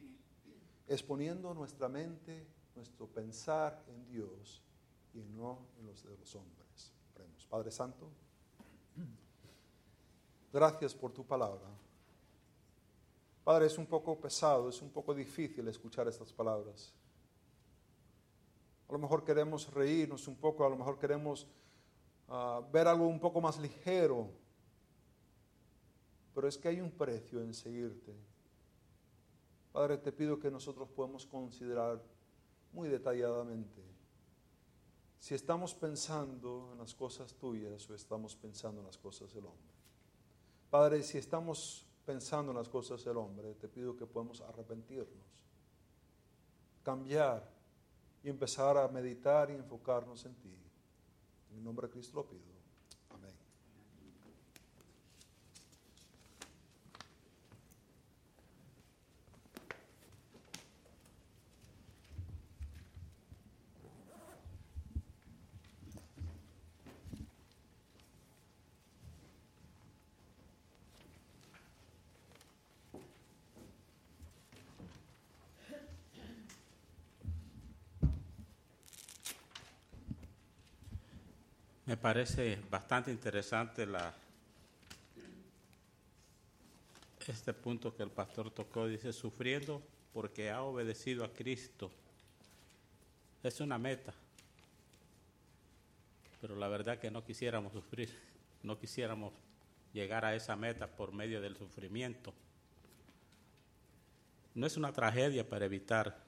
es 0.86 1.02
poniendo 1.02 1.54
nuestra 1.54 1.88
mente, 1.88 2.53
nuestro 2.74 3.06
pensar 3.06 3.82
en 3.88 4.06
Dios 4.06 4.62
y 5.12 5.22
no 5.22 5.58
en 5.78 5.86
los 5.86 6.02
de 6.02 6.16
los 6.16 6.34
hombres. 6.34 6.92
Padre 7.48 7.70
Santo, 7.70 8.10
gracias 10.52 10.94
por 10.94 11.12
tu 11.12 11.24
palabra. 11.24 11.68
Padre, 13.44 13.66
es 13.66 13.78
un 13.78 13.86
poco 13.86 14.18
pesado, 14.18 14.68
es 14.70 14.80
un 14.82 14.90
poco 14.90 15.14
difícil 15.14 15.68
escuchar 15.68 16.08
estas 16.08 16.32
palabras. 16.32 16.92
A 18.88 18.92
lo 18.92 18.98
mejor 18.98 19.24
queremos 19.24 19.72
reírnos 19.72 20.26
un 20.26 20.36
poco, 20.36 20.64
a 20.64 20.68
lo 20.68 20.76
mejor 20.76 20.98
queremos 20.98 21.46
ah, 22.28 22.60
ver 22.72 22.88
algo 22.88 23.06
un 23.06 23.20
poco 23.20 23.40
más 23.40 23.58
ligero, 23.58 24.30
pero 26.34 26.48
es 26.48 26.58
que 26.58 26.68
hay 26.68 26.80
un 26.80 26.90
precio 26.90 27.40
en 27.40 27.54
seguirte. 27.54 28.14
Padre, 29.72 29.98
te 29.98 30.10
pido 30.10 30.38
que 30.38 30.50
nosotros 30.50 30.88
podamos 30.88 31.26
considerar 31.26 32.02
muy 32.74 32.88
detalladamente 32.88 33.82
si 35.18 35.34
estamos 35.34 35.72
pensando 35.74 36.70
en 36.72 36.78
las 36.78 36.94
cosas 36.94 37.32
tuyas 37.34 37.88
o 37.88 37.94
estamos 37.94 38.36
pensando 38.36 38.80
en 38.80 38.86
las 38.86 38.98
cosas 38.98 39.32
del 39.32 39.46
hombre. 39.46 39.72
Padre, 40.68 41.02
si 41.02 41.16
estamos 41.16 41.86
pensando 42.04 42.52
en 42.52 42.58
las 42.58 42.68
cosas 42.68 43.02
del 43.04 43.16
hombre, 43.16 43.54
te 43.54 43.68
pido 43.68 43.96
que 43.96 44.04
podamos 44.04 44.42
arrepentirnos, 44.42 45.24
cambiar 46.82 47.48
y 48.22 48.28
empezar 48.28 48.76
a 48.76 48.88
meditar 48.88 49.50
y 49.50 49.54
enfocarnos 49.54 50.26
en 50.26 50.34
ti. 50.34 50.54
En 51.52 51.58
el 51.58 51.64
nombre 51.64 51.86
de 51.86 51.92
Cristo 51.94 52.16
lo 52.16 52.26
pido. 52.26 52.54
Me 81.86 81.93
parece 82.04 82.58
bastante 82.70 83.10
interesante 83.10 83.88
este 87.26 87.54
punto 87.54 87.96
que 87.96 88.02
el 88.02 88.10
pastor 88.10 88.50
tocó. 88.50 88.86
Dice, 88.86 89.10
sufriendo 89.14 89.80
porque 90.12 90.50
ha 90.50 90.60
obedecido 90.60 91.24
a 91.24 91.32
Cristo. 91.32 91.90
Es 93.42 93.58
una 93.60 93.78
meta. 93.78 94.12
Pero 96.42 96.56
la 96.56 96.68
verdad 96.68 96.98
que 96.98 97.10
no 97.10 97.24
quisiéramos 97.24 97.72
sufrir, 97.72 98.14
no 98.62 98.78
quisiéramos 98.78 99.32
llegar 99.94 100.26
a 100.26 100.34
esa 100.34 100.56
meta 100.56 100.86
por 100.86 101.10
medio 101.10 101.40
del 101.40 101.56
sufrimiento. 101.56 102.34
No 104.54 104.66
es 104.66 104.76
una 104.76 104.92
tragedia 104.92 105.48
para 105.48 105.64
evitar. 105.64 106.22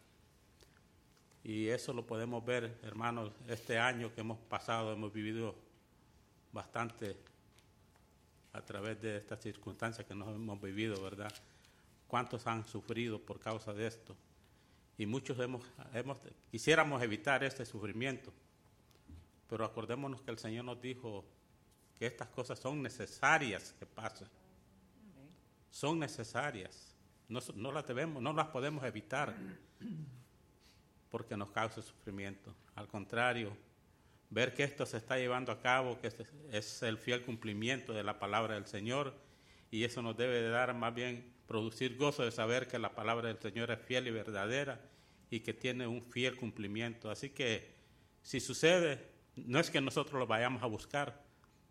Y 1.44 1.68
eso 1.68 1.92
lo 1.92 2.06
podemos 2.06 2.42
ver, 2.46 2.78
hermanos, 2.82 3.30
este 3.46 3.78
año 3.78 4.14
que 4.14 4.22
hemos 4.22 4.38
pasado, 4.48 4.94
hemos 4.94 5.12
vivido 5.12 5.65
bastante 6.56 7.16
a 8.54 8.62
través 8.62 9.00
de 9.02 9.18
estas 9.18 9.40
circunstancias 9.40 10.06
que 10.06 10.14
nos 10.14 10.28
hemos 10.28 10.60
vivido, 10.60 11.00
¿verdad? 11.02 11.32
¿Cuántos 12.08 12.46
han 12.46 12.64
sufrido 12.64 13.20
por 13.20 13.38
causa 13.38 13.74
de 13.74 13.86
esto? 13.86 14.16
Y 14.96 15.04
muchos 15.04 15.38
hemos, 15.38 15.62
hemos, 15.92 16.16
quisiéramos 16.50 17.02
evitar 17.02 17.44
este 17.44 17.66
sufrimiento, 17.66 18.32
pero 19.48 19.66
acordémonos 19.66 20.22
que 20.22 20.30
el 20.30 20.38
Señor 20.38 20.64
nos 20.64 20.80
dijo 20.80 21.24
que 21.98 22.06
estas 22.06 22.28
cosas 22.28 22.58
son 22.58 22.82
necesarias 22.82 23.74
que 23.78 23.84
pasen. 23.84 24.28
Son 25.70 25.98
necesarias. 25.98 26.94
No, 27.28 27.40
no, 27.54 27.70
las 27.70 27.86
debemos, 27.86 28.22
no 28.22 28.32
las 28.32 28.46
podemos 28.48 28.82
evitar 28.84 29.36
porque 31.10 31.36
nos 31.36 31.50
causa 31.50 31.82
sufrimiento. 31.82 32.54
Al 32.74 32.88
contrario, 32.88 33.54
ver 34.30 34.54
que 34.54 34.64
esto 34.64 34.86
se 34.86 34.96
está 34.96 35.18
llevando 35.18 35.52
a 35.52 35.60
cabo, 35.60 35.98
que 36.00 36.12
es 36.52 36.82
el 36.82 36.98
fiel 36.98 37.22
cumplimiento 37.22 37.92
de 37.92 38.02
la 38.02 38.18
palabra 38.18 38.54
del 38.54 38.66
Señor, 38.66 39.14
y 39.70 39.84
eso 39.84 40.02
nos 40.02 40.16
debe 40.16 40.40
de 40.40 40.48
dar 40.48 40.74
más 40.74 40.94
bien 40.94 41.32
producir 41.46 41.96
gozo 41.96 42.24
de 42.24 42.32
saber 42.32 42.66
que 42.66 42.78
la 42.78 42.94
palabra 42.94 43.28
del 43.28 43.38
Señor 43.38 43.70
es 43.70 43.80
fiel 43.80 44.06
y 44.08 44.10
verdadera 44.10 44.80
y 45.30 45.40
que 45.40 45.54
tiene 45.54 45.86
un 45.86 46.02
fiel 46.02 46.36
cumplimiento. 46.36 47.10
Así 47.10 47.30
que 47.30 47.74
si 48.22 48.40
sucede, 48.40 49.04
no 49.36 49.60
es 49.60 49.70
que 49.70 49.80
nosotros 49.80 50.18
lo 50.18 50.26
vayamos 50.26 50.62
a 50.62 50.66
buscar, 50.66 51.22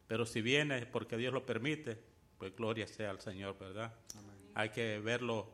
pero 0.08 0.26
si 0.26 0.42
viene 0.42 0.86
porque 0.86 1.18
Dios 1.18 1.34
lo 1.34 1.46
permite, 1.46 1.98
pues 2.38 2.56
gloria 2.56 2.88
sea 2.88 3.12
al 3.12 3.22
Señor, 3.22 3.58
¿verdad? 3.60 3.94
Hay 4.54 4.70
que 4.70 5.00
verlo 5.00 5.52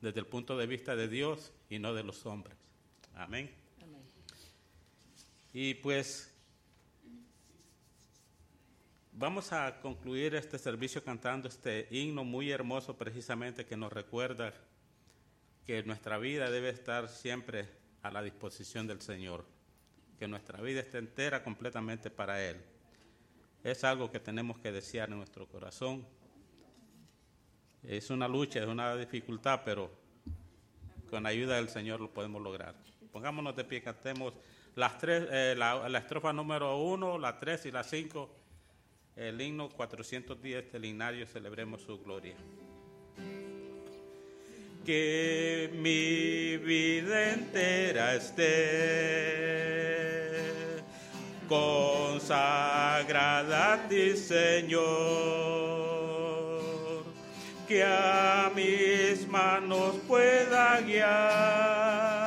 desde 0.00 0.20
el 0.20 0.26
punto 0.26 0.56
de 0.56 0.66
vista 0.66 0.94
de 0.94 1.08
Dios 1.08 1.52
y 1.68 1.78
no 1.78 1.94
de 1.94 2.04
los 2.04 2.26
hombres. 2.26 2.56
Amén. 3.14 3.50
Amén. 3.82 4.02
Y 5.52 5.74
pues 5.74 6.33
vamos 9.16 9.52
a 9.52 9.80
concluir 9.80 10.34
este 10.34 10.58
servicio 10.58 11.02
cantando 11.02 11.48
este 11.48 11.86
himno 11.90 12.24
muy 12.24 12.50
hermoso 12.50 12.96
precisamente 12.96 13.64
que 13.64 13.76
nos 13.76 13.92
recuerda 13.92 14.52
que 15.64 15.82
nuestra 15.84 16.18
vida 16.18 16.50
debe 16.50 16.70
estar 16.70 17.08
siempre 17.08 17.68
a 18.02 18.10
la 18.10 18.22
disposición 18.22 18.86
del 18.86 19.00
Señor, 19.00 19.44
que 20.18 20.28
nuestra 20.28 20.60
vida 20.60 20.80
esté 20.80 20.98
entera 20.98 21.42
completamente 21.42 22.10
para 22.10 22.42
Él. 22.42 22.60
Es 23.62 23.84
algo 23.84 24.10
que 24.10 24.20
tenemos 24.20 24.58
que 24.58 24.72
desear 24.72 25.08
en 25.08 25.16
nuestro 25.16 25.46
corazón. 25.46 26.06
Es 27.82 28.10
una 28.10 28.28
lucha, 28.28 28.60
es 28.60 28.66
una 28.66 28.94
dificultad, 28.96 29.62
pero 29.64 29.90
con 31.08 31.22
la 31.22 31.30
ayuda 31.30 31.56
del 31.56 31.68
Señor 31.68 32.00
lo 32.00 32.12
podemos 32.12 32.42
lograr. 32.42 32.74
Pongámonos 33.10 33.56
de 33.56 33.64
pie, 33.64 33.80
cantemos 33.80 34.34
las 34.74 34.98
tres, 34.98 35.28
eh, 35.30 35.54
la, 35.56 35.88
la, 35.88 35.98
estrofa 35.98 36.32
número 36.32 36.76
uno, 36.78 37.16
la 37.16 37.38
tres 37.38 37.64
y 37.64 37.70
la 37.70 37.84
cinco, 37.84 38.43
el 39.16 39.40
himno 39.40 39.68
410 39.68 40.72
del 40.72 40.84
himnario, 40.84 41.26
celebremos 41.26 41.82
su 41.82 41.98
gloria. 42.02 42.34
Que 44.84 45.70
mi 45.72 46.56
vida 46.58 47.32
entera 47.32 48.14
esté 48.14 48.44
consagrada 51.48 52.54
a 53.74 53.88
ti, 53.88 54.16
Señor, 54.16 54.82
que 57.66 57.82
a 57.82 58.50
mis 58.54 59.26
manos 59.28 59.96
pueda 60.06 60.80
guiar 60.82 62.24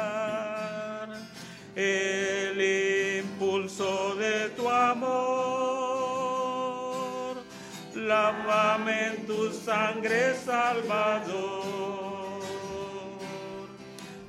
Lávame 8.07 9.07
en 9.07 9.25
tu 9.25 9.51
sangre, 9.51 10.33
Salvador. 10.33 12.41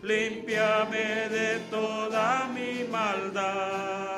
Límpiame 0.02 1.28
de 1.28 1.58
toda 1.70 2.48
mi 2.54 2.84
maldad 2.90 4.08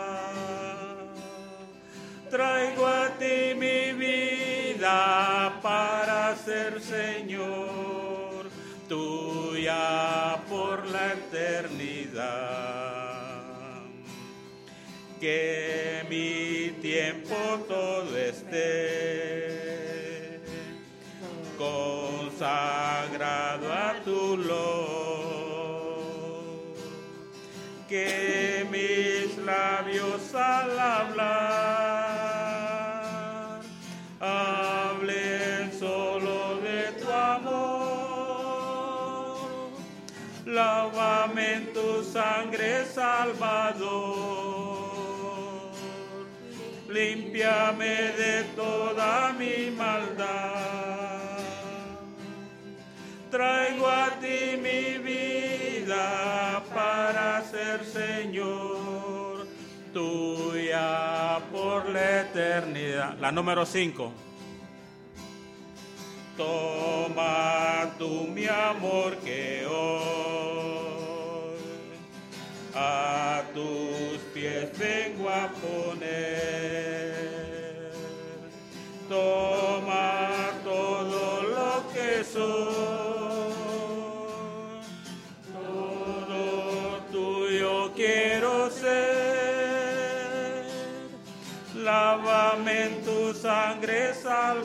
traigo 2.30 2.86
a 2.86 3.10
ti 3.18 3.54
mi 3.56 3.92
vida 3.92 5.58
para 5.60 6.36
ser 6.36 6.80
Señor 6.80 8.46
tuya 8.88 10.38
por 10.48 10.86
la 10.86 11.14
eternidad. 11.14 12.60
Que 15.20 16.06
mi 16.08 16.70
tiempo 16.80 17.34
todo 17.68 17.99
Que 27.90 28.64
mis 28.70 29.36
labios 29.38 30.32
al 30.32 30.78
hablar 30.78 31.30
hablen 34.20 35.72
solo 35.76 36.60
de 36.60 36.92
tu 37.00 37.10
amor. 37.10 37.80
Lávame 40.46 41.54
en 41.54 41.72
tu 41.72 42.04
sangre, 42.04 42.84
Salvador. 42.86 43.80
Límpiame 46.88 48.12
de 48.22 48.44
toda 48.54 49.32
mi 49.32 49.72
maldad. 49.72 51.40
Traigo 53.32 53.88
a 53.88 54.10
ti 54.20 54.56
mi 54.56 54.98
vida 54.98 56.59
Señor 57.78 59.46
tuya 59.92 61.38
por 61.52 61.88
la 61.88 62.22
eternidad. 62.22 63.16
La 63.18 63.30
número 63.30 63.64
5. 63.64 64.12
Toma 66.36 67.90
tú 67.98 68.26
mi 68.34 68.46
amor 68.46 69.16
que 69.18 69.66
hoy 69.66 70.00
a 72.74 73.42
tus 73.54 74.18
pies 74.34 74.76
vengo 74.78 75.28
a 75.28 75.48
poner. 75.48 76.59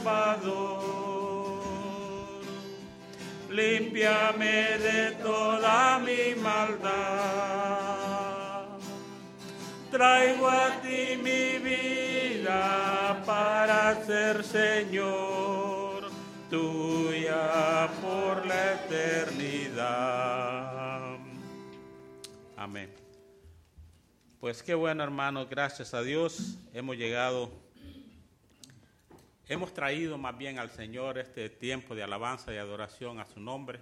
Salvador 0.06 1.66
límpiame 3.50 4.78
de 4.78 5.12
toda 5.24 5.98
mi 5.98 6.36
maldad. 6.40 7.88
Traigo 9.90 10.48
a 10.48 10.80
ti 10.84 11.18
mi 11.18 11.58
vida 11.58 13.20
para 13.26 14.06
ser 14.06 14.44
Señor 14.44 16.12
tuya 16.52 17.90
por 18.00 18.46
la 18.46 18.74
eternidad. 18.74 19.88
Amén. 22.56 22.94
Pues 24.40 24.62
qué 24.62 24.76
bueno 24.76 25.04
hermanos, 25.04 25.50
gracias 25.50 25.96
a 25.96 26.04
Dios 26.04 26.60
hemos 26.74 26.96
llegado 26.96 27.65
Hemos 29.48 29.74
traído 29.74 30.18
más 30.18 30.38
bien 30.38 30.60
al 30.60 30.70
Señor 30.70 31.18
este 31.18 31.50
tiempo 31.50 31.96
de 31.96 32.04
alabanza 32.04 32.54
y 32.54 32.58
adoración 32.58 33.20
a 33.20 33.26
su 33.26 33.40
nombre 33.40 33.80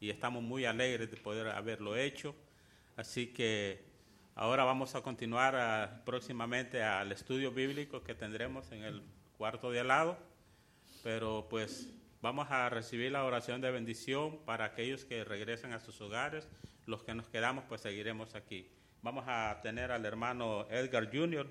y 0.00 0.10
estamos 0.10 0.42
muy 0.42 0.64
alegres 0.64 1.10
de 1.10 1.16
poder 1.16 1.48
haberlo 1.48 1.96
hecho. 1.96 2.34
Así 2.96 3.28
que 3.28 3.92
Ahora 4.34 4.64
vamos 4.64 4.94
a 4.94 5.02
continuar 5.02 5.54
ah, 5.56 6.00
próximamente 6.06 6.82
al 6.82 7.12
estudio 7.12 7.52
bíblico 7.52 8.02
que 8.02 8.14
tendremos 8.14 8.72
en 8.72 8.82
el 8.82 9.02
cuarto 9.36 9.70
de 9.70 9.80
al 9.80 9.88
lado, 9.88 10.18
pero 11.02 11.48
pues 11.50 11.90
vamos 12.22 12.50
a 12.50 12.70
recibir 12.70 13.12
la 13.12 13.24
oración 13.24 13.60
de 13.60 13.70
bendición 13.70 14.38
para 14.46 14.64
aquellos 14.64 15.04
que 15.04 15.22
regresan 15.22 15.74
a 15.74 15.80
sus 15.80 16.00
hogares, 16.00 16.48
los 16.86 17.02
que 17.04 17.14
nos 17.14 17.28
quedamos 17.28 17.64
pues 17.68 17.82
seguiremos 17.82 18.34
aquí. 18.34 18.70
Vamos 19.02 19.24
a 19.28 19.60
tener 19.62 19.92
al 19.92 20.06
hermano 20.06 20.66
Edgar 20.70 21.10
Jr. 21.12 21.46